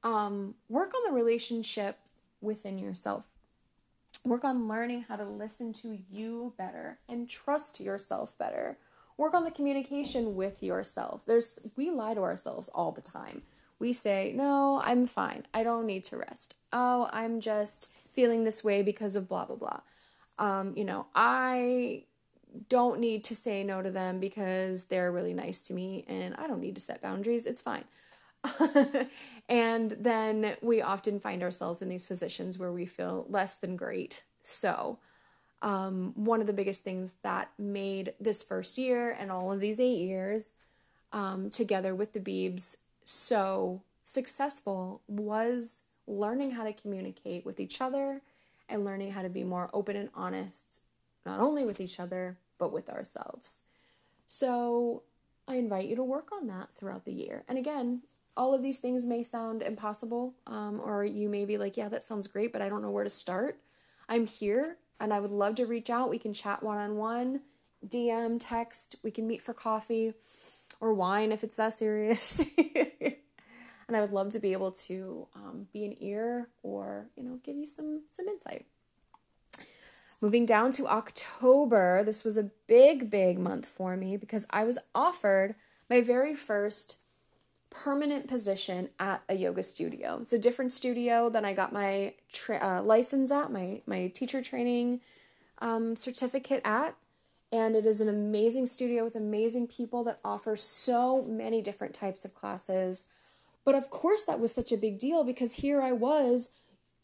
um, 0.02 0.54
work 0.68 0.92
on 0.94 1.02
the 1.06 1.16
relationship 1.16 1.98
within 2.40 2.78
yourself. 2.78 3.24
Work 4.24 4.44
on 4.44 4.68
learning 4.68 5.06
how 5.08 5.16
to 5.16 5.24
listen 5.24 5.72
to 5.74 5.98
you 6.10 6.54
better 6.56 6.98
and 7.08 7.28
trust 7.28 7.80
yourself 7.80 8.36
better. 8.38 8.78
Work 9.16 9.34
on 9.34 9.44
the 9.44 9.50
communication 9.50 10.36
with 10.36 10.62
yourself. 10.62 11.22
There's 11.26 11.58
we 11.76 11.90
lie 11.90 12.14
to 12.14 12.20
ourselves 12.20 12.70
all 12.74 12.92
the 12.92 13.00
time. 13.00 13.42
We 13.78 13.92
say, 13.92 14.32
"No, 14.34 14.80
I'm 14.84 15.06
fine. 15.06 15.46
I 15.52 15.64
don't 15.64 15.86
need 15.86 16.04
to 16.04 16.16
rest." 16.16 16.54
"Oh, 16.72 17.08
I'm 17.12 17.40
just 17.40 17.88
feeling 18.12 18.44
this 18.44 18.62
way 18.62 18.82
because 18.82 19.16
of 19.16 19.28
blah 19.28 19.44
blah 19.44 19.56
blah." 19.56 19.80
Um, 20.38 20.76
you 20.76 20.84
know, 20.84 21.06
I 21.14 22.04
don't 22.68 23.00
need 23.00 23.24
to 23.24 23.36
say 23.36 23.64
no 23.64 23.82
to 23.82 23.90
them 23.90 24.20
because 24.20 24.84
they're 24.84 25.12
really 25.12 25.34
nice 25.34 25.60
to 25.62 25.74
me 25.74 26.04
and 26.08 26.34
I 26.36 26.46
don't 26.46 26.60
need 26.60 26.74
to 26.74 26.80
set 26.80 27.00
boundaries. 27.00 27.46
It's 27.46 27.62
fine. 27.62 27.84
and 29.48 29.96
then 29.98 30.56
we 30.62 30.80
often 30.80 31.20
find 31.20 31.42
ourselves 31.42 31.82
in 31.82 31.88
these 31.88 32.06
positions 32.06 32.58
where 32.58 32.72
we 32.72 32.86
feel 32.86 33.26
less 33.28 33.56
than 33.56 33.76
great. 33.76 34.22
So, 34.42 34.98
um, 35.60 36.12
one 36.16 36.40
of 36.40 36.46
the 36.48 36.52
biggest 36.52 36.82
things 36.82 37.14
that 37.22 37.50
made 37.56 38.14
this 38.20 38.42
first 38.42 38.78
year 38.78 39.16
and 39.18 39.30
all 39.30 39.52
of 39.52 39.60
these 39.60 39.78
eight 39.78 40.00
years 40.00 40.54
um, 41.12 41.50
together 41.50 41.94
with 41.94 42.12
the 42.12 42.20
Beebs 42.20 42.78
so 43.04 43.82
successful 44.02 45.02
was 45.06 45.82
learning 46.06 46.52
how 46.52 46.64
to 46.64 46.72
communicate 46.72 47.46
with 47.46 47.60
each 47.60 47.80
other 47.80 48.22
and 48.68 48.84
learning 48.84 49.12
how 49.12 49.22
to 49.22 49.28
be 49.28 49.44
more 49.44 49.70
open 49.72 49.94
and 49.94 50.08
honest, 50.14 50.80
not 51.24 51.38
only 51.38 51.64
with 51.64 51.80
each 51.80 52.00
other, 52.00 52.38
but 52.58 52.72
with 52.72 52.88
ourselves. 52.88 53.62
So, 54.26 55.02
I 55.46 55.56
invite 55.56 55.88
you 55.88 55.96
to 55.96 56.04
work 56.04 56.30
on 56.32 56.46
that 56.46 56.68
throughout 56.74 57.04
the 57.04 57.12
year. 57.12 57.44
And 57.48 57.58
again, 57.58 58.02
all 58.36 58.54
of 58.54 58.62
these 58.62 58.78
things 58.78 59.04
may 59.04 59.22
sound 59.22 59.62
impossible, 59.62 60.34
um, 60.46 60.80
or 60.82 61.04
you 61.04 61.28
may 61.28 61.44
be 61.44 61.58
like, 61.58 61.76
yeah, 61.76 61.88
that 61.88 62.04
sounds 62.04 62.26
great, 62.26 62.52
but 62.52 62.62
I 62.62 62.68
don't 62.68 62.82
know 62.82 62.90
where 62.90 63.04
to 63.04 63.10
start. 63.10 63.58
I'm 64.08 64.26
here 64.26 64.76
and 65.00 65.12
I 65.12 65.20
would 65.20 65.30
love 65.30 65.56
to 65.56 65.66
reach 65.66 65.90
out. 65.90 66.10
We 66.10 66.18
can 66.18 66.32
chat 66.32 66.62
one 66.62 66.78
on 66.78 66.96
one, 66.96 67.40
DM, 67.86 68.38
text, 68.40 68.96
we 69.02 69.10
can 69.10 69.26
meet 69.26 69.42
for 69.42 69.52
coffee 69.52 70.14
or 70.80 70.94
wine 70.94 71.32
if 71.32 71.44
it's 71.44 71.56
that 71.56 71.74
serious. 71.74 72.42
and 72.58 73.96
I 73.96 74.00
would 74.00 74.12
love 74.12 74.30
to 74.30 74.38
be 74.38 74.52
able 74.52 74.72
to 74.72 75.26
um, 75.34 75.66
be 75.72 75.84
an 75.84 75.96
ear 76.00 76.48
or, 76.62 77.08
you 77.16 77.22
know, 77.22 77.38
give 77.42 77.56
you 77.56 77.66
some 77.66 78.02
some 78.10 78.28
insight. 78.28 78.66
Moving 80.20 80.46
down 80.46 80.70
to 80.72 80.86
October, 80.86 82.04
this 82.04 82.22
was 82.22 82.36
a 82.36 82.50
big, 82.68 83.10
big 83.10 83.40
month 83.40 83.66
for 83.66 83.96
me 83.96 84.16
because 84.16 84.46
I 84.50 84.62
was 84.62 84.78
offered 84.94 85.56
my 85.90 86.00
very 86.00 86.36
first 86.36 86.98
permanent 87.72 88.28
position 88.28 88.90
at 88.98 89.22
a 89.28 89.34
yoga 89.34 89.62
studio. 89.62 90.18
It's 90.20 90.32
a 90.32 90.38
different 90.38 90.72
studio 90.72 91.28
than 91.28 91.44
I 91.44 91.52
got 91.52 91.72
my 91.72 92.14
tra- 92.32 92.60
uh, 92.62 92.82
license 92.82 93.30
at, 93.30 93.50
my 93.50 93.82
my 93.86 94.08
teacher 94.08 94.42
training 94.42 95.00
um, 95.58 95.96
certificate 95.96 96.60
at, 96.64 96.94
and 97.50 97.74
it 97.74 97.86
is 97.86 98.00
an 98.00 98.08
amazing 98.08 98.66
studio 98.66 99.04
with 99.04 99.14
amazing 99.16 99.66
people 99.66 100.04
that 100.04 100.18
offer 100.24 100.56
so 100.56 101.22
many 101.22 101.60
different 101.62 101.94
types 101.94 102.24
of 102.24 102.34
classes. 102.34 103.06
But 103.64 103.74
of 103.74 103.90
course, 103.90 104.24
that 104.24 104.40
was 104.40 104.52
such 104.52 104.72
a 104.72 104.76
big 104.76 104.98
deal 104.98 105.24
because 105.24 105.54
here 105.54 105.80
I 105.80 105.92
was 105.92 106.50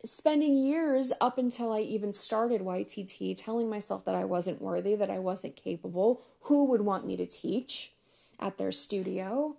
spending 0.04 0.56
years 0.56 1.12
up 1.20 1.38
until 1.38 1.72
I 1.72 1.80
even 1.80 2.12
started 2.12 2.60
YTT 2.60 3.36
telling 3.36 3.68
myself 3.68 4.04
that 4.04 4.14
I 4.14 4.24
wasn't 4.24 4.62
worthy, 4.62 4.94
that 4.94 5.10
I 5.10 5.18
wasn't 5.18 5.56
capable, 5.56 6.22
who 6.42 6.64
would 6.64 6.82
want 6.82 7.06
me 7.06 7.16
to 7.16 7.26
teach 7.26 7.92
at 8.38 8.58
their 8.58 8.72
studio. 8.72 9.56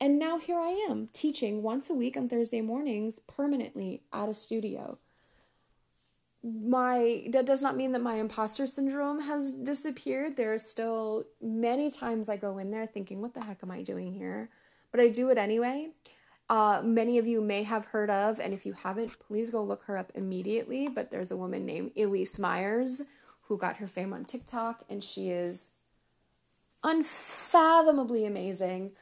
And 0.00 0.18
now 0.18 0.38
here 0.38 0.58
I 0.58 0.86
am 0.88 1.10
teaching 1.12 1.62
once 1.62 1.90
a 1.90 1.94
week 1.94 2.16
on 2.16 2.28
Thursday 2.28 2.62
mornings 2.62 3.18
permanently 3.26 4.02
at 4.12 4.30
a 4.30 4.34
studio. 4.34 4.98
My 6.42 7.24
that 7.28 7.44
does 7.44 7.60
not 7.60 7.76
mean 7.76 7.92
that 7.92 8.00
my 8.00 8.14
imposter 8.14 8.66
syndrome 8.66 9.20
has 9.20 9.52
disappeared. 9.52 10.36
There 10.36 10.54
are 10.54 10.58
still 10.58 11.24
many 11.42 11.90
times 11.90 12.30
I 12.30 12.38
go 12.38 12.56
in 12.56 12.70
there 12.70 12.86
thinking, 12.86 13.20
what 13.20 13.34
the 13.34 13.44
heck 13.44 13.58
am 13.62 13.70
I 13.70 13.82
doing 13.82 14.14
here? 14.14 14.48
But 14.90 15.00
I 15.00 15.08
do 15.08 15.28
it 15.28 15.36
anyway. 15.36 15.90
Uh, 16.48 16.80
many 16.82 17.18
of 17.18 17.26
you 17.26 17.42
may 17.42 17.62
have 17.62 17.84
heard 17.84 18.10
of, 18.10 18.40
and 18.40 18.52
if 18.54 18.66
you 18.66 18.72
haven't, 18.72 19.20
please 19.20 19.50
go 19.50 19.62
look 19.62 19.82
her 19.84 19.98
up 19.98 20.10
immediately. 20.14 20.88
But 20.88 21.10
there's 21.10 21.30
a 21.30 21.36
woman 21.36 21.66
named 21.66 21.94
Elyse 21.94 22.38
Myers 22.38 23.02
who 23.42 23.58
got 23.58 23.76
her 23.76 23.86
fame 23.86 24.14
on 24.14 24.24
TikTok, 24.24 24.82
and 24.88 25.04
she 25.04 25.30
is 25.30 25.70
unfathomably 26.82 28.24
amazing. 28.24 28.92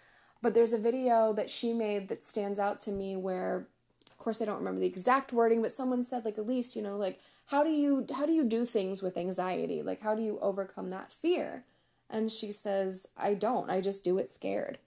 But 0.41 0.55
there's 0.55 0.73
a 0.73 0.79
video 0.79 1.33
that 1.33 1.51
she 1.51 1.73
made 1.73 2.09
that 2.09 2.25
stands 2.25 2.61
out 2.61 2.79
to 2.81 2.93
me 2.93 3.17
where 3.17 3.67
of 4.11 4.19
course 4.19 4.43
I 4.43 4.45
don't 4.45 4.59
remember 4.59 4.81
the 4.81 4.87
exact 4.87 5.33
wording, 5.33 5.63
but 5.63 5.73
someone 5.73 6.05
said 6.05 6.25
like 6.25 6.37
Elyse, 6.37 6.75
you 6.75 6.83
know, 6.83 6.97
like 6.97 7.21
how 7.47 7.63
do 7.63 7.71
you 7.71 8.07
how 8.15 8.27
do 8.27 8.33
you 8.33 8.45
do 8.45 8.67
things 8.67 9.03
with 9.03 9.17
anxiety? 9.17 9.83
Like 9.83 10.03
how 10.03 10.15
do 10.15 10.23
you 10.23 10.39
overcome 10.41 10.91
that 10.91 11.13
fear? 11.13 11.65
And 12.11 12.33
she 12.33 12.53
says, 12.53 13.07
I 13.17 13.35
don't. 13.35 13.71
I 13.71 13.81
just 13.81 14.03
do 14.03 14.19
it 14.19 14.31
scared. 14.31 14.79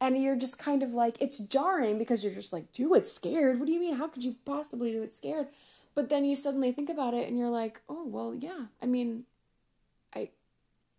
And 0.00 0.22
you're 0.22 0.36
just 0.36 0.58
kind 0.58 0.82
of 0.82 0.92
like 0.92 1.16
it's 1.20 1.38
jarring 1.38 1.98
because 1.98 2.22
you're 2.22 2.34
just 2.34 2.52
like, 2.52 2.72
do 2.72 2.94
it 2.94 3.08
scared. 3.08 3.58
What 3.58 3.66
do 3.66 3.72
you 3.72 3.80
mean? 3.80 3.96
How 3.96 4.08
could 4.08 4.24
you 4.24 4.36
possibly 4.44 4.92
do 4.92 5.02
it 5.02 5.14
scared? 5.14 5.48
But 5.94 6.08
then 6.08 6.24
you 6.24 6.34
suddenly 6.34 6.72
think 6.72 6.90
about 6.90 7.14
it 7.14 7.28
and 7.28 7.38
you're 7.38 7.50
like, 7.50 7.80
oh 7.88 8.06
well, 8.06 8.34
yeah. 8.34 8.66
I 8.82 8.86
mean, 8.86 9.24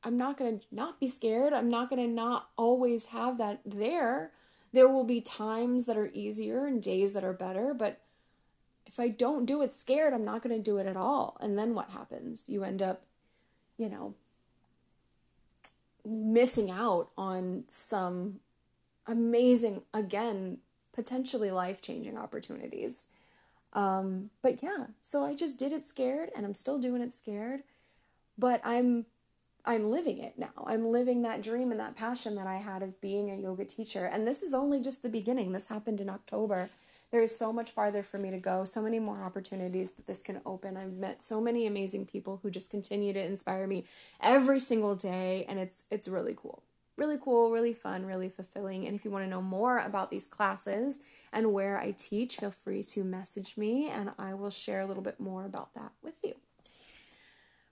I'm 0.06 0.18
not 0.18 0.38
going 0.38 0.60
to 0.60 0.66
not 0.72 1.00
be 1.00 1.08
scared. 1.08 1.52
I'm 1.52 1.70
not 1.70 1.90
going 1.90 2.02
to 2.02 2.08
not 2.08 2.50
always 2.56 3.06
have 3.06 3.40
that 3.40 3.62
there. 3.66 4.32
There 4.72 4.88
will 4.88 5.04
be 5.04 5.20
times 5.20 5.88
that 5.88 5.98
are 5.98 6.12
easier 6.14 6.68
and 6.68 6.82
days 6.82 7.14
that 7.14 7.24
are 7.24 7.34
better, 7.34 7.74
but 7.74 8.02
if 8.86 9.00
I 9.00 9.08
don't 9.08 9.46
do 9.46 9.64
it 9.64 9.74
scared, 9.74 10.14
I'm 10.14 10.24
not 10.24 10.44
going 10.44 10.56
to 10.56 10.62
do 10.62 10.78
it 10.78 10.86
at 10.86 10.96
all. 10.96 11.38
And 11.42 11.58
then 11.58 11.74
what 11.74 11.90
happens? 11.90 12.48
You 12.48 12.64
end 12.64 12.84
up, 12.84 13.02
you 13.78 13.90
know, 13.90 14.14
missing 16.06 16.70
out 16.70 17.10
on 17.18 17.64
some 17.68 18.42
amazing, 19.08 19.82
again, 19.92 20.60
potentially 20.94 21.50
life 21.50 21.82
changing 21.82 22.18
opportunities. 22.18 23.08
Um, 23.74 24.30
but 24.44 24.62
yeah, 24.62 24.86
so 25.02 25.26
I 25.26 25.34
just 25.34 25.58
did 25.58 25.74
it 25.74 25.88
scared 25.88 26.30
and 26.36 26.46
I'm 26.46 26.54
still 26.54 26.78
doing 26.78 27.02
it 27.02 27.12
scared, 27.12 27.64
but 28.38 28.62
I'm 28.64 29.06
I'm 29.66 29.90
living 29.90 30.20
it 30.20 30.38
now. 30.38 30.66
I'm 30.66 30.92
living 30.92 31.24
that 31.24 31.42
dream 31.42 31.72
and 31.72 31.80
that 31.80 31.96
passion 31.96 32.36
that 32.36 32.48
I 32.48 32.58
had 32.58 32.84
of 32.84 33.02
being 33.02 33.32
a 33.32 33.36
yoga 33.36 33.66
teacher. 33.66 34.06
And 34.06 34.28
this 34.28 34.44
is 34.44 34.54
only 34.54 34.82
just 34.82 35.02
the 35.02 35.10
beginning. 35.10 35.52
This 35.52 35.68
happened 35.68 36.00
in 36.00 36.10
October. 36.10 36.70
There 37.12 37.22
is 37.22 37.38
so 37.38 37.52
much 37.54 37.72
farther 37.72 38.04
for 38.04 38.18
me 38.18 38.32
to 38.32 38.40
go, 38.40 38.66
so 38.66 38.82
many 38.82 39.00
more 39.00 39.24
opportunities 39.24 39.92
that 39.92 40.08
this 40.08 40.22
can 40.22 40.42
open. 40.46 40.78
I've 40.78 40.94
met 40.94 41.22
so 41.22 41.42
many 41.42 41.66
amazing 41.66 42.06
people 42.06 42.40
who 42.44 42.52
just 42.52 42.70
continue 42.70 43.14
to 43.14 43.24
inspire 43.24 43.68
me 43.68 43.86
every 44.22 44.60
single 44.60 44.96
day 44.96 45.46
and 45.48 45.60
it's 45.60 45.84
it's 45.90 46.08
really 46.08 46.36
cool 46.36 46.64
really 46.98 47.18
cool, 47.22 47.52
really 47.52 47.74
fun, 47.74 48.06
really 48.06 48.30
fulfilling. 48.30 48.86
And 48.88 48.96
if 48.96 49.04
you 49.04 49.12
want 49.12 49.26
to 49.26 49.30
know 49.30 49.42
more 49.42 49.80
about 49.80 50.12
these 50.12 50.26
classes 50.26 51.00
and 51.34 51.52
where 51.52 51.78
I 51.78 51.92
teach, 51.92 52.38
feel 52.38 52.52
free 52.52 52.84
to 52.84 53.04
message 53.04 53.58
me 53.58 53.90
and 53.90 54.12
I 54.18 54.34
will 54.34 54.50
share 54.50 54.80
a 54.82 54.86
little 54.86 55.04
bit 55.04 55.20
more 55.20 55.46
about 55.46 55.74
that 55.76 55.92
with 56.02 56.16
you. 56.24 56.36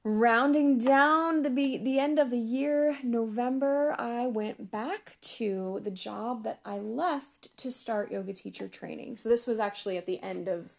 Rounding 0.05 0.79
down 0.79 1.43
the 1.43 1.49
be- 1.49 1.77
the 1.77 1.97
end 1.97 2.19
of 2.19 2.29
the 2.29 2.37
year, 2.37 2.97
November, 3.03 3.95
I 3.97 4.27
went 4.27 4.69
back 4.69 5.15
to 5.21 5.79
the 5.81 5.91
job 5.91 6.43
that 6.43 6.59
I 6.65 6.77
left 6.77 7.55
to 7.57 7.71
start 7.71 8.11
yoga 8.11 8.33
teacher 8.33 8.67
training. 8.67 9.15
So 9.15 9.29
this 9.29 9.47
was 9.47 9.61
actually 9.61 9.97
at 9.97 10.05
the 10.05 10.21
end 10.21 10.49
of 10.49 10.71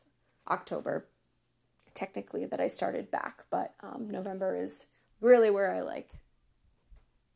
October, 0.46 1.06
technically 1.94 2.44
that 2.44 2.60
I 2.60 2.68
started 2.68 3.10
back, 3.10 3.44
but 3.48 3.72
um, 3.82 4.10
November 4.10 4.56
is 4.56 4.86
really 5.22 5.48
where 5.48 5.74
I 5.74 5.80
like 5.80 6.10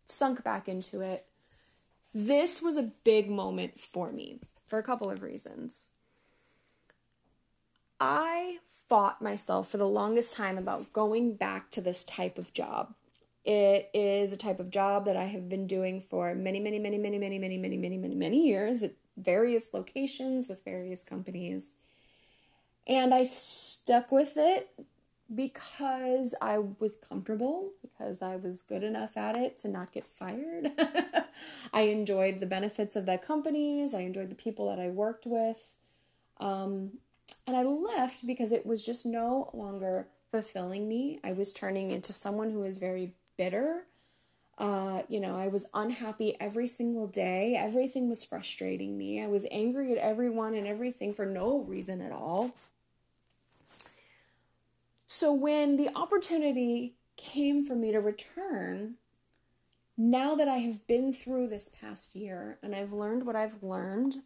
sunk 0.04 0.44
back 0.44 0.68
into 0.68 1.00
it. 1.00 1.24
This 2.14 2.60
was 2.60 2.76
a 2.76 2.90
big 3.02 3.30
moment 3.30 3.80
for 3.80 4.12
me 4.12 4.40
for 4.66 4.78
a 4.78 4.82
couple 4.82 5.10
of 5.10 5.22
reasons. 5.22 5.88
I 7.98 8.58
fought 8.88 9.20
myself 9.20 9.70
for 9.70 9.76
the 9.76 9.86
longest 9.86 10.32
time 10.32 10.56
about 10.56 10.92
going 10.92 11.34
back 11.34 11.70
to 11.72 11.80
this 11.80 12.04
type 12.04 12.38
of 12.38 12.52
job. 12.52 12.94
It 13.44 13.90
is 13.94 14.32
a 14.32 14.36
type 14.36 14.60
of 14.60 14.70
job 14.70 15.04
that 15.04 15.16
I 15.16 15.24
have 15.24 15.48
been 15.48 15.66
doing 15.66 16.00
for 16.00 16.34
many, 16.34 16.60
many, 16.60 16.78
many, 16.78 16.98
many, 16.98 17.18
many, 17.18 17.38
many, 17.38 17.58
many, 17.58 17.76
many, 17.76 17.96
many, 17.96 18.14
many 18.14 18.46
years 18.46 18.82
at 18.82 18.92
various 19.16 19.72
locations 19.74 20.48
with 20.48 20.64
various 20.64 21.04
companies. 21.04 21.76
And 22.86 23.12
I 23.12 23.24
stuck 23.24 24.10
with 24.10 24.32
it 24.36 24.70
because 25.34 26.34
I 26.40 26.58
was 26.58 26.96
comfortable, 26.96 27.72
because 27.82 28.22
I 28.22 28.36
was 28.36 28.62
good 28.62 28.82
enough 28.82 29.16
at 29.16 29.36
it 29.36 29.58
to 29.58 29.68
not 29.68 29.92
get 29.92 30.06
fired. 30.06 30.70
I 31.72 31.82
enjoyed 31.82 32.40
the 32.40 32.46
benefits 32.46 32.96
of 32.96 33.04
the 33.04 33.18
companies, 33.18 33.92
I 33.92 34.00
enjoyed 34.00 34.30
the 34.30 34.34
people 34.34 34.68
that 34.70 34.78
I 34.78 34.88
worked 34.88 35.26
with. 35.26 35.68
Um, 36.40 36.92
and 37.46 37.56
I 37.56 37.62
left 37.62 38.26
because 38.26 38.52
it 38.52 38.66
was 38.66 38.84
just 38.84 39.06
no 39.06 39.50
longer 39.52 40.06
fulfilling 40.30 40.88
me. 40.88 41.18
I 41.24 41.32
was 41.32 41.52
turning 41.52 41.90
into 41.90 42.12
someone 42.12 42.50
who 42.50 42.60
was 42.60 42.78
very 42.78 43.14
bitter. 43.36 43.84
Uh, 44.58 45.02
you 45.08 45.20
know, 45.20 45.36
I 45.36 45.48
was 45.48 45.66
unhappy 45.72 46.36
every 46.40 46.66
single 46.66 47.06
day. 47.06 47.56
Everything 47.56 48.08
was 48.08 48.24
frustrating 48.24 48.98
me. 48.98 49.22
I 49.22 49.28
was 49.28 49.46
angry 49.50 49.92
at 49.92 49.98
everyone 49.98 50.54
and 50.54 50.66
everything 50.66 51.14
for 51.14 51.24
no 51.24 51.60
reason 51.60 52.00
at 52.00 52.12
all. 52.12 52.52
So 55.06 55.32
when 55.32 55.76
the 55.76 55.88
opportunity 55.94 56.94
came 57.16 57.64
for 57.64 57.74
me 57.74 57.92
to 57.92 58.00
return, 58.00 58.96
now 59.96 60.34
that 60.34 60.48
I 60.48 60.58
have 60.58 60.86
been 60.86 61.12
through 61.12 61.48
this 61.48 61.70
past 61.70 62.14
year 62.14 62.58
and 62.62 62.74
I've 62.74 62.92
learned 62.92 63.24
what 63.24 63.36
I've 63.36 63.62
learned, 63.62 64.18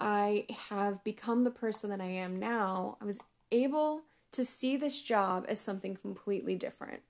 I 0.00 0.46
have 0.70 1.04
become 1.04 1.44
the 1.44 1.50
person 1.50 1.90
that 1.90 2.00
I 2.00 2.06
am 2.06 2.38
now. 2.38 2.96
I 3.00 3.04
was 3.04 3.18
able 3.52 4.02
to 4.32 4.44
see 4.44 4.76
this 4.76 5.00
job 5.00 5.44
as 5.48 5.60
something 5.60 5.96
completely 5.96 6.56
different. 6.56 7.02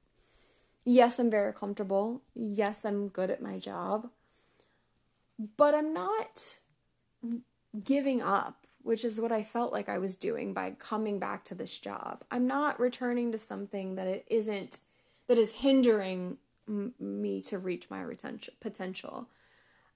Yes, 0.84 1.18
I'm 1.18 1.30
very 1.30 1.52
comfortable. 1.52 2.20
Yes, 2.34 2.84
I'm 2.84 3.08
good 3.08 3.30
at 3.30 3.42
my 3.42 3.58
job. 3.58 4.10
But 5.56 5.74
I'm 5.74 5.92
not 5.92 6.58
giving 7.82 8.22
up 8.22 8.64
which 8.84 9.04
is 9.04 9.18
what 9.18 9.32
I 9.32 9.42
felt 9.42 9.72
like 9.72 9.88
I 9.88 9.98
was 9.98 10.14
doing 10.14 10.52
by 10.52 10.72
coming 10.72 11.18
back 11.18 11.42
to 11.46 11.54
this 11.54 11.76
job. 11.78 12.22
I'm 12.30 12.46
not 12.46 12.78
returning 12.78 13.32
to 13.32 13.38
something 13.38 13.94
that 13.94 14.06
it 14.06 14.26
isn't 14.28 14.80
that 15.26 15.38
is 15.38 15.56
hindering 15.56 16.36
m- 16.68 16.92
me 17.00 17.40
to 17.42 17.58
reach 17.58 17.88
my 17.88 18.02
retention 18.02 18.54
potential. 18.60 19.28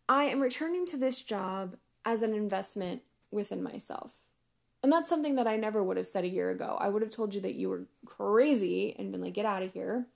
I 0.09 0.25
am 0.25 0.41
returning 0.41 0.87
to 0.87 0.97
this 0.97 1.21
job 1.21 1.77
as 2.09 2.23
an 2.23 2.35
investment 2.35 3.03
within 3.31 3.63
myself. 3.63 4.13
And 4.83 4.93
that's 4.93 5.09
something 5.09 5.35
that 5.35 5.47
I 5.47 5.57
never 5.57 5.83
would 5.83 5.97
have 5.97 6.07
said 6.07 6.25
a 6.25 6.29
year 6.29 6.51
ago. 6.51 6.77
I 6.81 6.89
would 6.89 7.03
have 7.03 7.11
told 7.11 7.35
you 7.35 7.41
that 7.41 7.55
you 7.55 7.69
were 7.69 7.85
crazy 8.07 8.95
and 8.99 9.13
been 9.13 9.21
like, 9.21 9.35
get 9.35 9.45
out 9.45 9.63
of 9.63 9.73
here. 9.73 10.07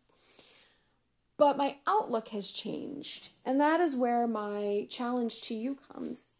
But 1.37 1.57
my 1.57 1.76
outlook 1.87 2.28
has 2.28 2.50
changed. 2.50 3.31
And 3.44 3.61
that 3.61 3.81
is 3.81 3.96
where 3.96 4.26
my 4.26 4.87
challenge 4.88 5.42
to 5.42 5.55
you 5.55 5.76
comes 5.92 6.33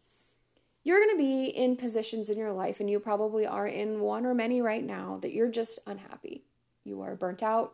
you're 0.83 0.99
going 0.99 1.11
to 1.11 1.23
be 1.23 1.45
in 1.45 1.77
positions 1.77 2.29
in 2.29 2.37
your 2.37 2.51
life, 2.51 2.79
and 2.79 2.89
you 2.89 2.99
probably 2.99 3.45
are 3.45 3.67
in 3.67 4.01
one 4.01 4.25
or 4.25 4.33
many 4.33 4.61
right 4.61 4.83
now, 4.83 5.17
that 5.21 5.31
you're 5.31 5.49
just 5.49 5.79
unhappy. 5.87 6.43
You 6.83 7.01
are 7.01 7.15
burnt 7.15 7.41
out. 7.41 7.73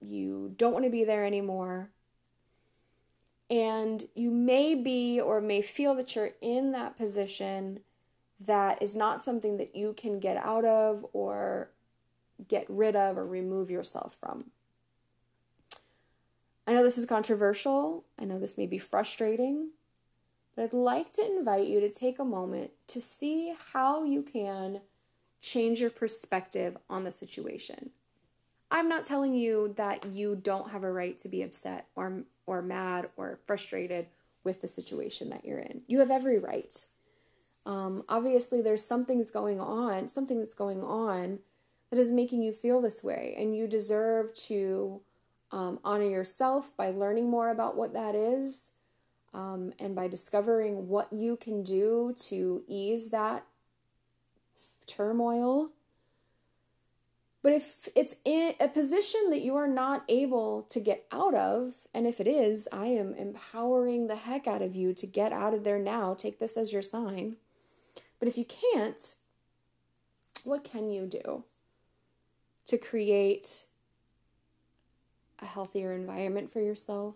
You 0.00 0.54
don't 0.56 0.72
want 0.72 0.86
to 0.86 0.90
be 0.90 1.04
there 1.04 1.26
anymore. 1.26 1.90
And 3.50 4.08
you 4.14 4.30
may 4.30 4.74
be 4.74 5.20
or 5.20 5.40
may 5.40 5.62
feel 5.62 5.94
that 5.94 6.14
you're 6.14 6.32
in 6.40 6.72
that 6.72 6.98
position 6.98 7.80
that 8.40 8.82
is 8.82 8.94
not 8.94 9.22
something 9.22 9.56
that 9.56 9.74
you 9.74 9.94
can 9.96 10.20
get 10.20 10.36
out 10.36 10.64
of 10.64 11.06
or 11.12 11.70
get 12.46 12.66
rid 12.68 12.94
of 12.94 13.18
or 13.18 13.26
remove 13.26 13.70
yourself 13.70 14.16
from. 14.20 14.50
I 16.66 16.74
know 16.74 16.84
this 16.84 16.98
is 16.98 17.06
controversial. 17.06 18.04
I 18.18 18.24
know 18.24 18.38
this 18.38 18.58
may 18.58 18.66
be 18.66 18.78
frustrating. 18.78 19.70
But 20.54 20.64
I'd 20.64 20.72
like 20.74 21.12
to 21.12 21.24
invite 21.24 21.66
you 21.66 21.80
to 21.80 21.88
take 21.88 22.18
a 22.18 22.24
moment 22.24 22.72
to 22.88 23.00
see 23.00 23.54
how 23.72 24.04
you 24.04 24.22
can 24.22 24.82
change 25.40 25.80
your 25.80 25.90
perspective 25.90 26.76
on 26.90 27.04
the 27.04 27.10
situation. 27.10 27.90
I'm 28.70 28.88
not 28.88 29.04
telling 29.04 29.34
you 29.34 29.74
that 29.76 30.04
you 30.06 30.36
don't 30.36 30.70
have 30.70 30.84
a 30.84 30.92
right 30.92 31.16
to 31.18 31.28
be 31.28 31.42
upset 31.42 31.86
or 31.96 32.24
or 32.46 32.62
mad 32.62 33.08
or 33.16 33.38
frustrated 33.46 34.06
with 34.44 34.60
the 34.60 34.68
situation 34.68 35.30
that 35.30 35.44
you're 35.44 35.58
in. 35.58 35.82
You 35.86 35.98
have 36.00 36.10
every 36.10 36.38
right. 36.38 36.74
Um, 37.66 38.04
obviously, 38.08 38.62
there's 38.62 38.84
something's 38.84 39.30
going 39.30 39.60
on, 39.60 40.08
something 40.08 40.38
that's 40.38 40.54
going 40.54 40.82
on 40.82 41.40
that 41.90 41.98
is 41.98 42.10
making 42.10 42.42
you 42.42 42.52
feel 42.52 42.80
this 42.80 43.02
way, 43.02 43.34
and 43.38 43.54
you 43.54 43.66
deserve 43.66 44.34
to 44.34 45.00
um, 45.50 45.78
honor 45.84 46.08
yourself 46.08 46.76
by 46.76 46.90
learning 46.90 47.28
more 47.28 47.50
about 47.50 47.76
what 47.76 47.92
that 47.92 48.14
is 48.14 48.70
um, 49.34 49.72
and 49.78 49.94
by 49.94 50.08
discovering 50.08 50.88
what 50.88 51.12
you 51.12 51.36
can 51.36 51.62
do 51.62 52.14
to 52.18 52.62
ease 52.66 53.08
that 53.10 53.44
turmoil. 54.86 55.70
But 57.48 57.54
if 57.54 57.88
it's 57.96 58.14
in 58.26 58.52
a 58.60 58.68
position 58.68 59.30
that 59.30 59.40
you 59.40 59.56
are 59.56 59.66
not 59.66 60.04
able 60.06 60.64
to 60.68 60.80
get 60.80 61.06
out 61.10 61.34
of, 61.34 61.72
and 61.94 62.06
if 62.06 62.20
it 62.20 62.28
is, 62.28 62.68
I 62.70 62.88
am 62.88 63.14
empowering 63.14 64.06
the 64.06 64.16
heck 64.16 64.46
out 64.46 64.60
of 64.60 64.76
you 64.76 64.92
to 64.92 65.06
get 65.06 65.32
out 65.32 65.54
of 65.54 65.64
there 65.64 65.78
now. 65.78 66.12
Take 66.12 66.40
this 66.40 66.58
as 66.58 66.74
your 66.74 66.82
sign. 66.82 67.36
But 68.18 68.28
if 68.28 68.36
you 68.36 68.44
can't, 68.44 69.14
what 70.44 70.62
can 70.62 70.90
you 70.90 71.06
do 71.06 71.44
to 72.66 72.76
create 72.76 73.64
a 75.38 75.46
healthier 75.46 75.94
environment 75.94 76.52
for 76.52 76.60
yourself? 76.60 77.14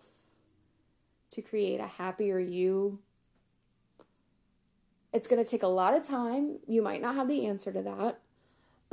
to 1.29 1.43
create 1.43 1.79
a 1.79 1.87
happier 1.87 2.39
you. 2.39 2.97
It's 5.11 5.27
going 5.27 5.43
to 5.43 5.49
take 5.49 5.63
a 5.63 5.67
lot 5.67 5.95
of 5.95 6.07
time. 6.07 6.57
You 6.67 6.81
might 6.81 7.03
not 7.03 7.15
have 7.15 7.27
the 7.27 7.45
answer 7.45 7.71
to 7.71 7.81
that, 7.83 8.19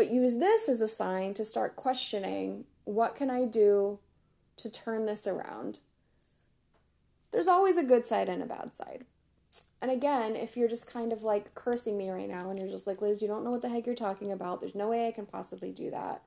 but 0.01 0.11
use 0.11 0.37
this 0.37 0.67
as 0.67 0.81
a 0.81 0.89
sign 0.89 1.35
to 1.35 1.45
start 1.45 1.77
questioning 1.77 2.65
what 2.85 3.15
can 3.15 3.29
I 3.29 3.45
do 3.45 3.99
to 4.57 4.71
turn 4.71 5.05
this 5.05 5.27
around? 5.27 5.81
There's 7.33 7.47
always 7.47 7.77
a 7.77 7.83
good 7.83 8.07
side 8.07 8.31
and 8.31 8.43
a 8.43 8.47
bad 8.47 8.75
side. 8.75 9.05
And 9.83 9.91
again, 9.91 10.37
if 10.37 10.57
you're 10.57 10.71
just 10.71 10.91
kind 10.91 11.13
of 11.13 11.23
like 11.23 11.55
cursing 11.55 11.99
me 11.99 12.09
right 12.09 12.31
now 12.31 12.49
and 12.49 12.59
you're 12.59 12.71
just 12.71 12.87
like, 12.87 13.03
Liz, 13.03 13.21
you 13.21 13.29
don't 13.29 13.45
know 13.45 13.51
what 13.51 13.61
the 13.61 13.69
heck 13.69 13.85
you're 13.85 13.95
talking 13.95 14.33
about, 14.33 14.63
there's 14.63 14.75
no 14.75 14.89
way 14.89 15.07
I 15.07 15.13
can 15.13 15.27
possibly 15.27 15.71
do 15.71 15.91
that. 15.91 16.23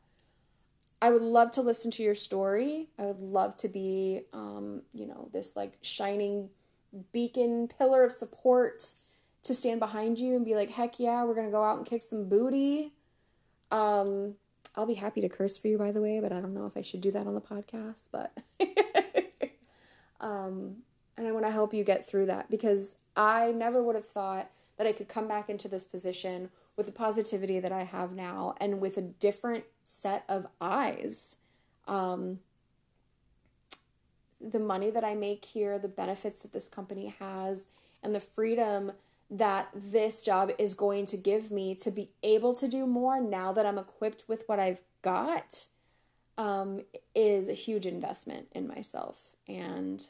I 1.02 1.10
would 1.10 1.24
love 1.24 1.50
to 1.54 1.62
listen 1.62 1.90
to 1.90 2.04
your 2.04 2.14
story. 2.14 2.90
I 3.00 3.06
would 3.06 3.22
love 3.22 3.56
to 3.56 3.68
be, 3.68 4.22
um, 4.34 4.84
you 4.94 5.08
know, 5.08 5.30
this 5.34 5.56
like 5.56 5.80
shining 5.82 6.50
beacon 7.12 7.70
pillar 7.76 8.04
of 8.04 8.12
support 8.12 8.86
to 9.42 9.56
stand 9.56 9.80
behind 9.80 10.20
you 10.20 10.36
and 10.36 10.46
be 10.46 10.54
like, 10.54 10.70
heck 10.70 11.00
yeah, 11.00 11.24
we're 11.24 11.34
gonna 11.34 11.50
go 11.50 11.64
out 11.64 11.80
and 11.80 11.88
kick 11.88 12.04
some 12.04 12.30
booty. 12.30 12.94
Um, 13.72 14.36
I'll 14.76 14.86
be 14.86 14.96
happy 14.96 15.22
to 15.22 15.30
curse 15.30 15.58
for 15.58 15.68
you, 15.68 15.78
by 15.78 15.92
the 15.92 16.02
way, 16.02 16.20
but 16.20 16.32
I 16.32 16.40
don't 16.40 16.54
know 16.54 16.66
if 16.66 16.76
I 16.76 16.82
should 16.82 17.02
do 17.02 17.12
that 17.12 17.28
on 17.28 17.36
the 17.36 17.42
podcast. 17.42 18.04
But, 18.12 18.36
um, 20.20 20.78
and 21.18 21.28
I 21.28 21.32
want 21.32 21.46
to 21.46 21.52
help 21.52 21.74
you 21.74 21.84
get 21.84 22.06
through 22.06 22.26
that 22.28 22.50
because 22.50 22.98
I 23.16 23.52
never 23.52 23.84
would 23.84 23.96
have 23.96 24.08
thought 24.08 24.50
that 24.78 24.88
I 24.88 24.92
could 24.92 25.08
come 25.08 25.28
back 25.28 25.50
into 25.50 25.68
this 25.68 25.84
position 25.84 26.50
with 26.76 26.88
the 26.88 26.92
positivity 26.92 27.60
that 27.60 27.72
I 27.72 27.84
have 27.84 28.14
now 28.14 28.56
and 28.60 28.82
with 28.82 28.98
a 28.98 29.02
different 29.02 29.66
set 29.84 30.24
of 30.28 30.48
eyes. 30.60 31.36
Um, 31.88 32.40
the 34.42 34.60
money 34.60 34.90
that 34.90 35.04
I 35.04 35.14
make 35.14 35.46
here, 35.46 35.78
the 35.78 35.88
benefits 35.88 36.42
that 36.42 36.52
this 36.52 36.68
company 36.68 37.14
has, 37.20 37.68
and 38.02 38.14
the 38.14 38.20
freedom 38.20 38.94
that 39.34 39.70
this 39.74 40.24
job 40.24 40.52
is 40.60 40.76
going 40.76 41.08
to 41.08 41.18
give 41.18 41.50
me 41.50 41.74
to 41.74 41.90
be 41.90 42.12
able 42.22 42.54
to 42.54 42.68
do 42.68 42.86
more 42.86 43.20
now 43.20 43.52
that 43.52 43.66
I'm 43.66 43.80
equipped 43.80 44.26
with 44.28 44.44
what 44.46 44.60
I've 44.60 44.82
got 45.02 45.66
um, 46.38 46.82
is 47.16 47.50
a 47.50 47.54
huge 47.54 47.88
investment 47.88 48.48
in 48.54 48.68
myself. 48.68 49.20
And 49.48 50.06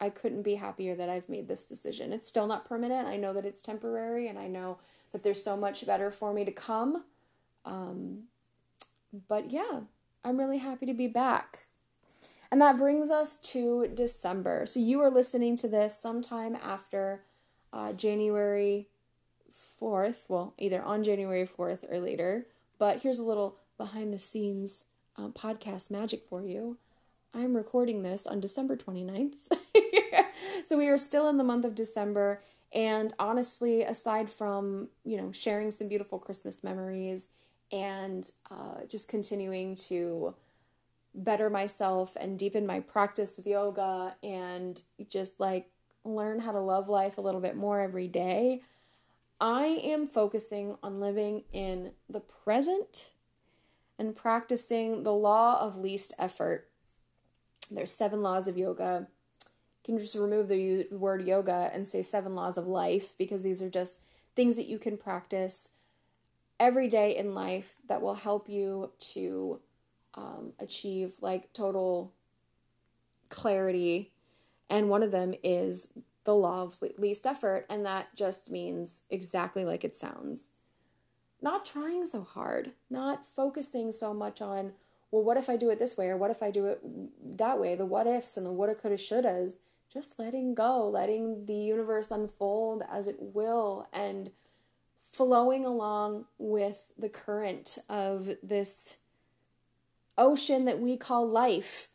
I 0.00 0.10
couldn't 0.10 0.42
be 0.42 0.56
happier 0.56 0.96
that 0.96 1.08
I've 1.08 1.28
made 1.28 1.46
this 1.46 1.68
decision. 1.68 2.12
It's 2.12 2.26
still 2.26 2.48
not 2.48 2.68
permanent. 2.68 3.06
I 3.06 3.16
know 3.16 3.32
that 3.32 3.46
it's 3.46 3.60
temporary, 3.60 4.26
and 4.26 4.38
I 4.38 4.48
know 4.48 4.78
that 5.12 5.22
there's 5.22 5.42
so 5.42 5.56
much 5.56 5.86
better 5.86 6.10
for 6.10 6.32
me 6.32 6.44
to 6.44 6.52
come. 6.52 7.04
Um, 7.64 8.24
but 9.28 9.52
yeah, 9.52 9.80
I'm 10.24 10.38
really 10.38 10.58
happy 10.58 10.86
to 10.86 10.92
be 10.92 11.06
back. 11.06 11.60
And 12.50 12.60
that 12.60 12.78
brings 12.78 13.10
us 13.10 13.36
to 13.36 13.88
December. 13.94 14.66
So 14.66 14.80
you 14.80 15.00
are 15.00 15.10
listening 15.10 15.56
to 15.58 15.68
this 15.68 15.96
sometime 15.96 16.56
after 16.56 17.22
uh, 17.76 17.92
January 17.92 18.88
4th. 19.80 20.28
Well, 20.28 20.54
either 20.58 20.82
on 20.82 21.04
January 21.04 21.46
4th 21.46 21.90
or 21.90 22.00
later. 22.00 22.46
But 22.78 23.02
here's 23.02 23.18
a 23.18 23.24
little 23.24 23.58
behind 23.76 24.12
the 24.12 24.18
scenes 24.18 24.84
um, 25.16 25.32
podcast 25.32 25.90
magic 25.90 26.24
for 26.28 26.42
you. 26.42 26.78
I'm 27.34 27.54
recording 27.54 28.02
this 28.02 28.26
on 28.26 28.40
December 28.40 28.76
29th. 28.76 29.34
so 30.66 30.78
we 30.78 30.88
are 30.88 30.98
still 30.98 31.28
in 31.28 31.36
the 31.36 31.44
month 31.44 31.66
of 31.66 31.74
December. 31.74 32.42
And 32.72 33.12
honestly, 33.18 33.82
aside 33.82 34.30
from, 34.30 34.88
you 35.04 35.18
know, 35.18 35.32
sharing 35.32 35.70
some 35.70 35.88
beautiful 35.88 36.18
Christmas 36.18 36.64
memories 36.64 37.28
and 37.70 38.28
uh, 38.50 38.84
just 38.88 39.08
continuing 39.08 39.74
to 39.74 40.34
better 41.14 41.50
myself 41.50 42.16
and 42.18 42.38
deepen 42.38 42.66
my 42.66 42.80
practice 42.80 43.34
with 43.36 43.46
yoga 43.46 44.14
and 44.22 44.82
just 45.08 45.40
like 45.40 45.70
learn 46.06 46.40
how 46.40 46.52
to 46.52 46.60
love 46.60 46.88
life 46.88 47.18
a 47.18 47.20
little 47.20 47.40
bit 47.40 47.56
more 47.56 47.80
every 47.80 48.08
day, 48.08 48.62
I 49.40 49.64
am 49.84 50.06
focusing 50.06 50.76
on 50.82 51.00
living 51.00 51.44
in 51.52 51.92
the 52.08 52.20
present 52.20 53.06
and 53.98 54.16
practicing 54.16 55.02
the 55.02 55.12
law 55.12 55.60
of 55.60 55.76
least 55.78 56.12
effort. 56.18 56.68
There's 57.70 57.92
seven 57.92 58.22
laws 58.22 58.48
of 58.48 58.56
yoga. 58.56 59.08
You 59.86 59.94
can 59.94 59.98
just 59.98 60.14
remove 60.14 60.48
the 60.48 60.86
word 60.90 61.26
yoga 61.26 61.70
and 61.72 61.86
say 61.86 62.02
seven 62.02 62.34
laws 62.34 62.56
of 62.56 62.66
life 62.66 63.12
because 63.18 63.42
these 63.42 63.62
are 63.62 63.70
just 63.70 64.02
things 64.34 64.56
that 64.56 64.66
you 64.66 64.78
can 64.78 64.96
practice 64.96 65.70
every 66.58 66.88
day 66.88 67.16
in 67.16 67.34
life 67.34 67.74
that 67.86 68.02
will 68.02 68.14
help 68.14 68.48
you 68.48 68.90
to 68.98 69.60
um, 70.14 70.52
achieve 70.58 71.12
like 71.20 71.52
total 71.52 72.12
clarity. 73.28 74.12
And 74.68 74.88
one 74.88 75.02
of 75.02 75.10
them 75.10 75.34
is 75.42 75.88
the 76.24 76.34
law 76.34 76.62
of 76.62 76.82
least 76.98 77.26
effort. 77.26 77.66
And 77.68 77.86
that 77.86 78.14
just 78.16 78.50
means 78.50 79.02
exactly 79.10 79.64
like 79.64 79.84
it 79.84 79.96
sounds 79.96 80.50
not 81.40 81.66
trying 81.66 82.06
so 82.06 82.22
hard, 82.22 82.72
not 82.90 83.24
focusing 83.34 83.92
so 83.92 84.14
much 84.14 84.40
on, 84.40 84.72
well, 85.10 85.22
what 85.22 85.36
if 85.36 85.48
I 85.48 85.56
do 85.56 85.70
it 85.70 85.78
this 85.78 85.96
way 85.96 86.08
or 86.08 86.16
what 86.16 86.30
if 86.30 86.42
I 86.42 86.50
do 86.50 86.66
it 86.66 86.80
that 87.38 87.60
way, 87.60 87.74
the 87.74 87.86
what 87.86 88.06
ifs 88.06 88.36
and 88.36 88.46
the 88.46 88.52
woulda, 88.52 88.74
coulda, 88.74 88.96
shouldas. 88.96 89.58
Just 89.92 90.18
letting 90.18 90.54
go, 90.54 90.88
letting 90.88 91.46
the 91.46 91.54
universe 91.54 92.10
unfold 92.10 92.82
as 92.90 93.06
it 93.06 93.16
will, 93.18 93.88
and 93.92 94.30
flowing 95.10 95.64
along 95.64 96.26
with 96.38 96.92
the 96.98 97.08
current 97.08 97.78
of 97.88 98.30
this 98.42 98.96
ocean 100.18 100.64
that 100.64 100.80
we 100.80 100.96
call 100.96 101.26
life. 101.26 101.88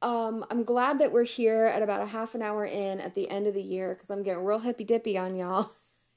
Um, 0.00 0.44
I'm 0.50 0.62
glad 0.62 1.00
that 1.00 1.12
we're 1.12 1.24
here 1.24 1.66
at 1.66 1.82
about 1.82 2.00
a 2.00 2.06
half 2.06 2.34
an 2.34 2.42
hour 2.42 2.64
in 2.64 3.00
at 3.00 3.14
the 3.14 3.28
end 3.28 3.46
of 3.46 3.54
the 3.54 3.62
year 3.62 3.94
because 3.94 4.10
I'm 4.10 4.22
getting 4.22 4.44
real 4.44 4.60
hippy 4.60 4.84
dippy 4.84 5.18
on 5.18 5.34
y'all. 5.36 5.72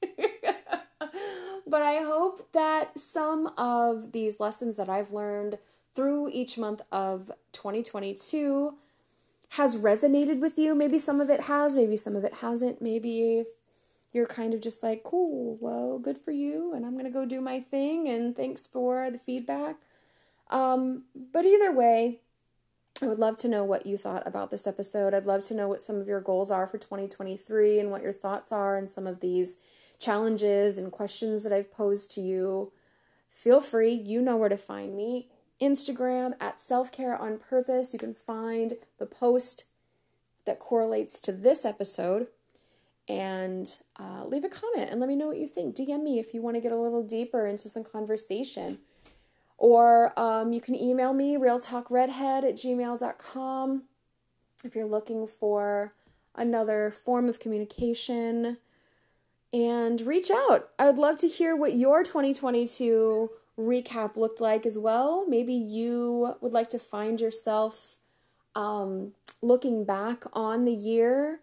but 1.66 1.82
I 1.82 2.02
hope 2.02 2.52
that 2.52 3.00
some 3.00 3.48
of 3.58 4.12
these 4.12 4.38
lessons 4.38 4.76
that 4.76 4.88
I've 4.88 5.12
learned 5.12 5.58
through 5.94 6.30
each 6.30 6.56
month 6.56 6.80
of 6.90 7.32
2022 7.52 8.74
has 9.50 9.76
resonated 9.76 10.40
with 10.40 10.58
you. 10.58 10.74
Maybe 10.74 10.98
some 10.98 11.20
of 11.20 11.28
it 11.28 11.42
has, 11.42 11.76
maybe 11.76 11.96
some 11.96 12.16
of 12.16 12.24
it 12.24 12.34
hasn't. 12.34 12.80
Maybe 12.80 13.44
you're 14.12 14.26
kind 14.26 14.54
of 14.54 14.60
just 14.60 14.82
like, 14.82 15.02
cool, 15.02 15.58
well, 15.60 15.98
good 15.98 16.18
for 16.18 16.32
you, 16.32 16.72
and 16.74 16.86
I'm 16.86 16.96
gonna 16.96 17.10
go 17.10 17.24
do 17.24 17.40
my 17.40 17.60
thing, 17.60 18.08
and 18.08 18.36
thanks 18.36 18.66
for 18.66 19.10
the 19.10 19.18
feedback. 19.18 19.76
Um, 20.50 21.04
but 21.32 21.44
either 21.44 21.72
way, 21.72 22.20
I 23.02 23.06
would 23.08 23.18
love 23.18 23.36
to 23.38 23.48
know 23.48 23.64
what 23.64 23.84
you 23.84 23.98
thought 23.98 24.22
about 24.26 24.52
this 24.52 24.64
episode. 24.64 25.12
I'd 25.12 25.26
love 25.26 25.42
to 25.42 25.54
know 25.54 25.66
what 25.66 25.82
some 25.82 25.96
of 25.96 26.06
your 26.06 26.20
goals 26.20 26.52
are 26.52 26.68
for 26.68 26.78
2023 26.78 27.80
and 27.80 27.90
what 27.90 28.02
your 28.02 28.12
thoughts 28.12 28.52
are 28.52 28.76
and 28.76 28.88
some 28.88 29.08
of 29.08 29.18
these 29.18 29.58
challenges 29.98 30.78
and 30.78 30.92
questions 30.92 31.42
that 31.42 31.52
I've 31.52 31.72
posed 31.72 32.12
to 32.12 32.20
you. 32.20 32.70
Feel 33.28 33.60
free, 33.60 33.92
you 33.92 34.22
know 34.22 34.36
where 34.36 34.48
to 34.48 34.56
find 34.56 34.96
me. 34.96 35.26
Instagram 35.60 36.34
at 36.40 36.60
self 36.60 36.92
care 36.92 37.16
on 37.16 37.38
purpose. 37.38 37.92
You 37.92 37.98
can 37.98 38.14
find 38.14 38.74
the 38.98 39.06
post 39.06 39.64
that 40.44 40.60
correlates 40.60 41.20
to 41.22 41.32
this 41.32 41.64
episode 41.64 42.28
and 43.08 43.74
uh, 43.98 44.24
leave 44.24 44.44
a 44.44 44.48
comment 44.48 44.90
and 44.90 45.00
let 45.00 45.08
me 45.08 45.16
know 45.16 45.26
what 45.26 45.38
you 45.38 45.48
think. 45.48 45.74
DM 45.74 46.04
me 46.04 46.20
if 46.20 46.32
you 46.32 46.40
want 46.40 46.54
to 46.54 46.60
get 46.60 46.70
a 46.70 46.76
little 46.76 47.02
deeper 47.02 47.48
into 47.48 47.68
some 47.68 47.82
conversation. 47.82 48.78
Or 49.62 50.12
um, 50.18 50.52
you 50.52 50.60
can 50.60 50.74
email 50.74 51.12
me, 51.12 51.36
realtalkredhead 51.36 52.42
at 52.42 52.56
gmail.com, 52.56 53.84
if 54.64 54.74
you're 54.74 54.84
looking 54.84 55.28
for 55.28 55.94
another 56.34 56.90
form 56.90 57.28
of 57.28 57.38
communication. 57.38 58.58
And 59.52 60.00
reach 60.00 60.32
out. 60.32 60.70
I 60.80 60.86
would 60.86 60.98
love 60.98 61.16
to 61.18 61.28
hear 61.28 61.54
what 61.54 61.76
your 61.76 62.02
2022 62.02 63.30
recap 63.56 64.16
looked 64.16 64.40
like 64.40 64.66
as 64.66 64.78
well. 64.78 65.26
Maybe 65.28 65.54
you 65.54 66.34
would 66.40 66.52
like 66.52 66.70
to 66.70 66.80
find 66.80 67.20
yourself 67.20 67.98
um, 68.56 69.12
looking 69.42 69.84
back 69.84 70.24
on 70.32 70.64
the 70.64 70.72
year 70.72 71.38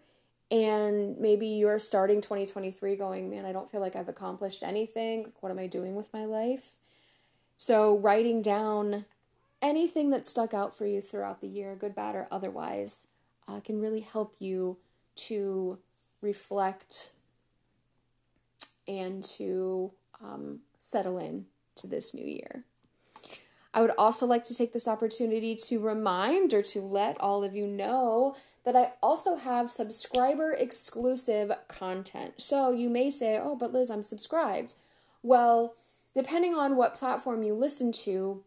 and 0.51 1.17
maybe 1.19 1.47
you're 1.47 1.79
starting 1.79 2.19
2023 2.19 2.97
going, 2.97 3.29
man, 3.29 3.45
I 3.45 3.53
don't 3.53 3.71
feel 3.71 3.79
like 3.79 3.95
I've 3.95 4.10
accomplished 4.10 4.62
anything. 4.62 5.23
Like, 5.23 5.41
what 5.41 5.51
am 5.51 5.60
I 5.60 5.67
doing 5.67 5.95
with 5.95 6.12
my 6.12 6.25
life? 6.25 6.79
So, 7.62 7.98
writing 7.98 8.41
down 8.41 9.04
anything 9.62 10.12
that 10.12 10.26
stuck 10.26 10.54
out 10.54 10.74
for 10.74 10.86
you 10.86 11.02
throughout 11.02 11.41
the 11.41 11.48
year, 11.48 11.76
good, 11.76 11.93
bad, 11.93 12.15
or 12.15 12.26
otherwise, 12.32 13.06
uh, 13.50 13.60
can 13.60 13.82
really 13.82 14.00
help 14.00 14.34
you 14.39 14.78
to 15.28 15.78
reflect 16.22 17.12
and 18.88 19.22
to 19.22 19.92
um, 20.23 20.60
settle 20.79 21.17
in 21.17 21.48
to 21.75 21.86
this 21.86 22.13
new 22.13 22.25
year. 22.25 22.63
I 23.73 23.81
would 23.81 23.92
also 23.98 24.25
like 24.25 24.46
to 24.46 24.56
take 24.56 24.71
this 24.71 24.88
opportunity 24.88 25.54
to 25.67 25.81
remind 25.81 26.54
or 26.54 26.62
to 26.63 26.79
let 26.79 27.19
all 27.19 27.44
of 27.44 27.54
you 27.54 27.67
know 27.67 28.38
that 28.63 28.77
I 28.77 28.94
also 29.04 29.36
have 29.36 29.69
subscriber 29.69 30.54
exclusive 30.54 31.52
content. 31.67 32.36
So 32.38 32.71
you 32.71 32.90
may 32.90 33.12
say, 33.12 33.38
oh, 33.38 33.58
but 33.58 33.73
Liz, 33.73 33.92
I'm 33.92 34.02
subscribed. 34.02 34.75
Well, 35.21 35.75
depending 36.20 36.54
on 36.54 36.76
what 36.76 36.96
platform 36.96 37.44
you 37.44 37.54
listen 37.54 37.94
to, 37.94 38.44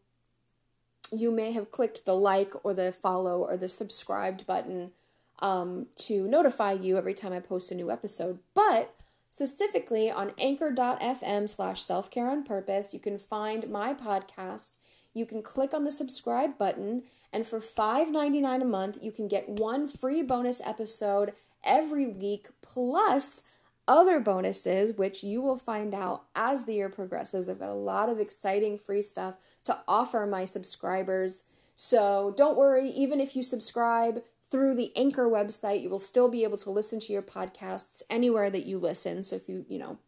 you 1.10 1.30
may 1.30 1.52
have 1.52 1.70
clicked 1.70 2.04
the 2.04 2.14
like 2.14 2.52
or 2.62 2.74
the 2.74 2.92
follow 2.92 3.40
or 3.40 3.56
the 3.56 3.66
subscribed 3.66 4.46
button 4.46 4.90
um, 5.38 5.86
to 5.96 6.28
notify 6.28 6.72
you 6.72 6.98
every 6.98 7.14
time 7.14 7.32
I 7.32 7.40
post 7.40 7.72
a 7.72 7.74
new 7.74 7.90
episode. 7.90 8.40
But 8.52 8.94
specifically 9.30 10.10
on 10.10 10.32
anchor.fm 10.36 11.48
slash 11.48 11.80
self 11.80 12.10
care 12.10 12.28
on 12.28 12.44
purpose, 12.44 12.92
you 12.92 13.00
can 13.00 13.18
find 13.18 13.70
my 13.70 13.94
podcast. 13.94 14.72
You 15.14 15.24
can 15.24 15.40
click 15.40 15.72
on 15.72 15.84
the 15.84 15.92
subscribe 15.92 16.58
button 16.58 17.04
and 17.32 17.46
for 17.46 17.58
$5.99 17.58 18.60
a 18.60 18.64
month, 18.66 18.98
you 19.00 19.12
can 19.12 19.28
get 19.28 19.48
one 19.48 19.88
free 19.88 20.22
bonus 20.22 20.60
episode 20.62 21.32
every 21.64 22.06
week, 22.06 22.48
plus 22.60 23.44
other 23.88 24.20
bonuses, 24.20 24.96
which 24.96 25.22
you 25.22 25.40
will 25.40 25.58
find 25.58 25.94
out 25.94 26.24
as 26.34 26.64
the 26.64 26.74
year 26.74 26.88
progresses. 26.88 27.48
I've 27.48 27.58
got 27.58 27.68
a 27.68 27.74
lot 27.74 28.08
of 28.08 28.20
exciting 28.20 28.78
free 28.78 29.02
stuff 29.02 29.34
to 29.64 29.78
offer 29.88 30.26
my 30.26 30.44
subscribers 30.44 31.44
So 31.74 32.34
don't 32.36 32.56
worry, 32.56 32.90
even 32.90 33.20
if 33.20 33.34
you 33.34 33.42
subscribe 33.42 34.22
through 34.50 34.74
the 34.74 34.92
Anchor 34.96 35.28
website, 35.28 35.82
you 35.82 35.88
will 35.88 35.98
still 35.98 36.28
be 36.28 36.44
able 36.44 36.58
to 36.58 36.70
listen 36.70 37.00
to 37.00 37.12
your 37.12 37.22
podcasts 37.22 38.02
anywhere 38.10 38.50
that 38.50 38.66
you 38.66 38.78
listen. 38.78 39.24
So 39.24 39.36
if 39.36 39.48
you, 39.48 39.64
you 39.68 39.78
know, 39.78 39.98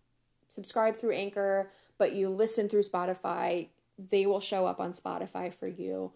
subscribe 0.49 0.97
through 0.97 1.13
Anchor, 1.13 1.71
but 1.99 2.13
you 2.13 2.29
listen 2.29 2.69
through 2.69 2.83
Spotify, 2.83 3.69
they 3.99 4.27
will 4.27 4.41
show 4.41 4.67
up 4.67 4.81
on 4.81 4.93
Spotify 4.93 5.53
for 5.55 5.67
you. 5.67 6.13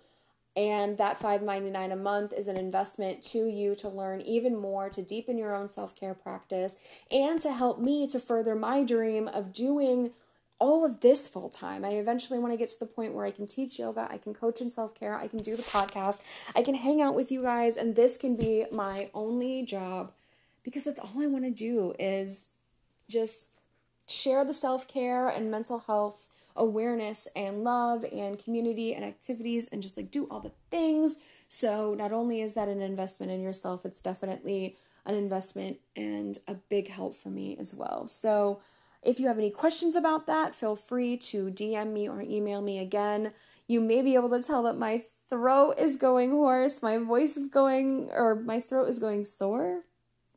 And 0.57 0.99
that 0.99 1.21
$5.99 1.21 1.93
a 1.93 1.97
month 1.97 2.33
is 2.33 2.49
an 2.49 2.57
investment 2.57 3.23
to 3.25 3.47
you 3.47 3.77
to 3.77 3.89
learn 3.89 4.21
even 4.21 4.57
more, 4.57 4.89
to 4.91 5.03
deepen 5.03 5.39
your 5.39 5.55
own 5.55 5.69
self 5.69 5.95
care 5.95 6.15
practice, 6.15 6.77
and 7.11 7.41
to 7.43 7.53
help 7.53 7.79
me 7.81 8.09
to 8.09 8.19
further 8.19 8.57
my 8.57 8.83
dream 8.83 9.29
of 9.29 9.53
doing 9.53 10.13
all 10.59 10.85
of 10.85 11.01
this 11.01 11.29
full 11.29 11.49
time. 11.49 11.85
I 11.85 11.91
eventually 11.91 12.39
want 12.39 12.53
to 12.53 12.57
get 12.57 12.71
to 12.71 12.79
the 12.79 12.87
point 12.87 13.15
where 13.15 13.25
I 13.25 13.31
can 13.31 13.47
teach 13.47 13.79
yoga, 13.79 14.09
I 14.11 14.19
can 14.19 14.35
coach 14.35 14.61
in 14.61 14.71
self 14.71 14.95
care, 14.95 15.15
I 15.15 15.29
can 15.29 15.39
do 15.39 15.57
the 15.57 15.63
podcast, 15.63 16.21
I 16.55 16.63
can 16.63 16.75
hang 16.75 17.01
out 17.01 17.15
with 17.15 17.31
you 17.31 17.43
guys, 17.43 17.77
and 17.77 17.95
this 17.95 18.17
can 18.17 18.37
be 18.37 18.67
my 18.73 19.11
only 19.15 19.63
job 19.63 20.13
because 20.65 20.85
that's 20.85 21.01
all 21.01 21.23
I 21.23 21.27
want 21.27 21.45
to 21.45 21.51
do 21.51 21.95
is 21.99 22.51
just 23.09 23.49
share 24.07 24.45
the 24.45 24.55
self 24.55 24.89
care 24.89 25.29
and 25.29 25.51
mental 25.51 25.81
health 25.81 26.27
awareness 26.59 27.29
and 27.35 27.65
love 27.65 28.05
and 28.05 28.39
community 28.39 28.95
and 28.95 29.05
activities 29.05 29.69
and 29.69 29.83
just 29.83 29.97
like 29.97 30.11
do 30.11 30.27
all 30.31 30.41
the 30.41 30.53
things. 30.71 31.21
So, 31.47 31.95
not 31.95 32.13
only 32.13 32.43
is 32.43 32.55
that 32.55 32.69
an 32.69 32.83
investment 32.83 33.33
in 33.33 33.41
yourself, 33.41 33.87
it's 33.87 34.03
definitely 34.03 34.77
an 35.07 35.15
investment 35.15 35.79
and 35.97 36.39
a 36.47 36.55
big 36.55 36.89
help 36.89 37.17
for 37.17 37.31
me 37.31 37.57
as 37.59 37.75
well. 37.75 38.09
So, 38.09 38.61
if 39.03 39.21
you 39.21 39.29
have 39.29 39.39
any 39.39 39.51
questions 39.51 39.97
about 39.97 40.27
that, 40.27 40.55
feel 40.55 40.77
free 40.77 41.17
to 41.17 41.51
DM 41.51 41.93
me 41.93 42.09
or 42.09 42.21
email 42.21 42.61
me 42.61 42.79
again. 42.79 43.33
You 43.67 43.81
may 43.81 44.03
be 44.03 44.15
able 44.15 44.31
to 44.31 44.43
tell 44.43 44.63
that 44.65 44.77
my 44.77 45.05
throat 45.31 45.75
is 45.79 45.97
going 45.97 46.31
hoarse, 46.31 46.83
my 46.83 46.99
voice 46.99 47.37
is 47.37 47.49
going, 47.49 48.11
or 48.13 48.35
my 48.35 48.61
throat 48.61 48.89
is 48.89 48.99
going 48.99 49.25
sore, 49.25 49.83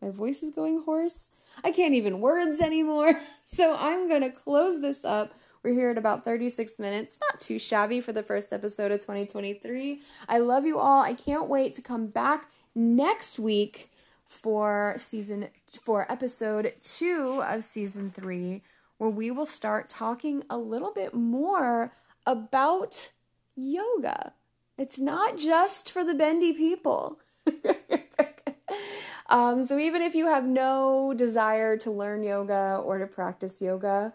my 0.02 0.10
voice 0.10 0.44
is 0.44 0.54
going 0.54 0.84
hoarse. 0.84 1.30
I 1.64 1.72
can't 1.72 1.94
even 1.94 2.22
words 2.22 2.60
anymore. 2.60 3.20
So 3.54 3.76
I'm 3.76 4.08
going 4.08 4.22
to 4.22 4.30
close 4.30 4.80
this 4.80 5.04
up. 5.04 5.34
We're 5.64 5.74
here 5.74 5.92
at 5.92 5.98
about 5.98 6.26
36 6.26 6.80
minutes. 6.80 7.20
Not 7.22 7.40
too 7.40 7.60
shabby 7.60 8.02
for 8.02 8.12
the 8.12 8.24
first 8.24 8.52
episode 8.52 8.92
of 8.92 9.00
2023. 9.00 10.02
I 10.28 10.40
love 10.40 10.66
you 10.66 10.80
all. 10.80 11.04
I 11.04 11.14
can't 11.14 11.48
wait 11.48 11.76
to 11.76 11.84
come 11.84 12.08
back 12.08 12.50
next 12.74 13.38
week 13.38 13.92
for 14.26 14.96
season 14.98 15.50
for 15.84 16.12
episode 16.12 16.74
two 16.82 17.44
of 17.46 17.64
season 17.64 18.12
three, 18.16 18.64
where 18.98 19.10
we 19.10 19.30
will 19.30 19.46
start 19.46 19.88
talking 19.88 20.44
a 20.50 20.58
little 20.58 20.94
bit 20.94 21.14
more 21.14 21.94
about 22.26 23.12
yoga. 23.56 24.34
It's 24.80 25.00
not 25.00 25.38
just 25.38 25.92
for 25.92 26.04
the 26.04 26.16
bendy 26.16 26.54
people. 26.54 27.20
um, 29.30 29.64
so, 29.64 29.78
even 29.78 30.02
if 30.02 30.16
you 30.16 30.26
have 30.26 30.46
no 30.46 31.14
desire 31.16 31.78
to 31.78 31.92
learn 31.92 32.24
yoga 32.24 32.82
or 32.84 32.98
to 32.98 33.06
practice 33.06 33.62
yoga, 33.62 34.14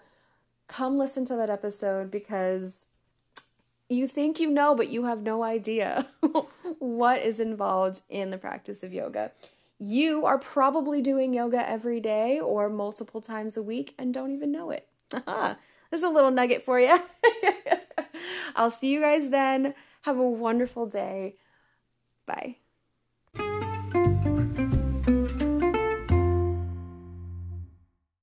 come 0.67 0.99
listen 0.99 1.25
to 1.27 1.37
that 1.37 1.51
episode 1.51 2.11
because 2.11 2.87
you 3.89 4.09
think 4.09 4.41
you 4.41 4.51
know, 4.51 4.75
but 4.75 4.89
you 4.89 5.05
have 5.05 5.23
no 5.23 5.43
idea 5.43 6.07
what 6.79 7.23
is 7.23 7.39
involved 7.41 8.01
in 8.09 8.31
the 8.31 8.39
practice 8.39 8.83
of 8.83 8.93
yoga. 8.93 9.33
You 9.79 10.25
are 10.25 10.39
probably 10.39 11.03
doing 11.03 11.35
yoga 11.35 11.69
every 11.69 12.01
day 12.01 12.41
or 12.41 12.69
multiple 12.69 13.21
times 13.21 13.57
a 13.57 13.63
week 13.63 13.95
and 13.99 14.13
don't 14.13 14.33
even 14.33 14.51
know 14.51 14.71
it. 14.71 14.89
There's 15.91 16.03
a 16.03 16.09
little 16.09 16.31
nugget 16.31 16.65
for 16.65 16.81
you. 16.81 16.99
I'll 18.57 18.71
see 18.71 18.89
you 18.89 19.01
guys 19.01 19.29
then. 19.29 19.75
Have 20.03 20.19
a 20.19 20.29
wonderful 20.29 20.87
day. 20.87 21.37
Bye. 22.27 22.57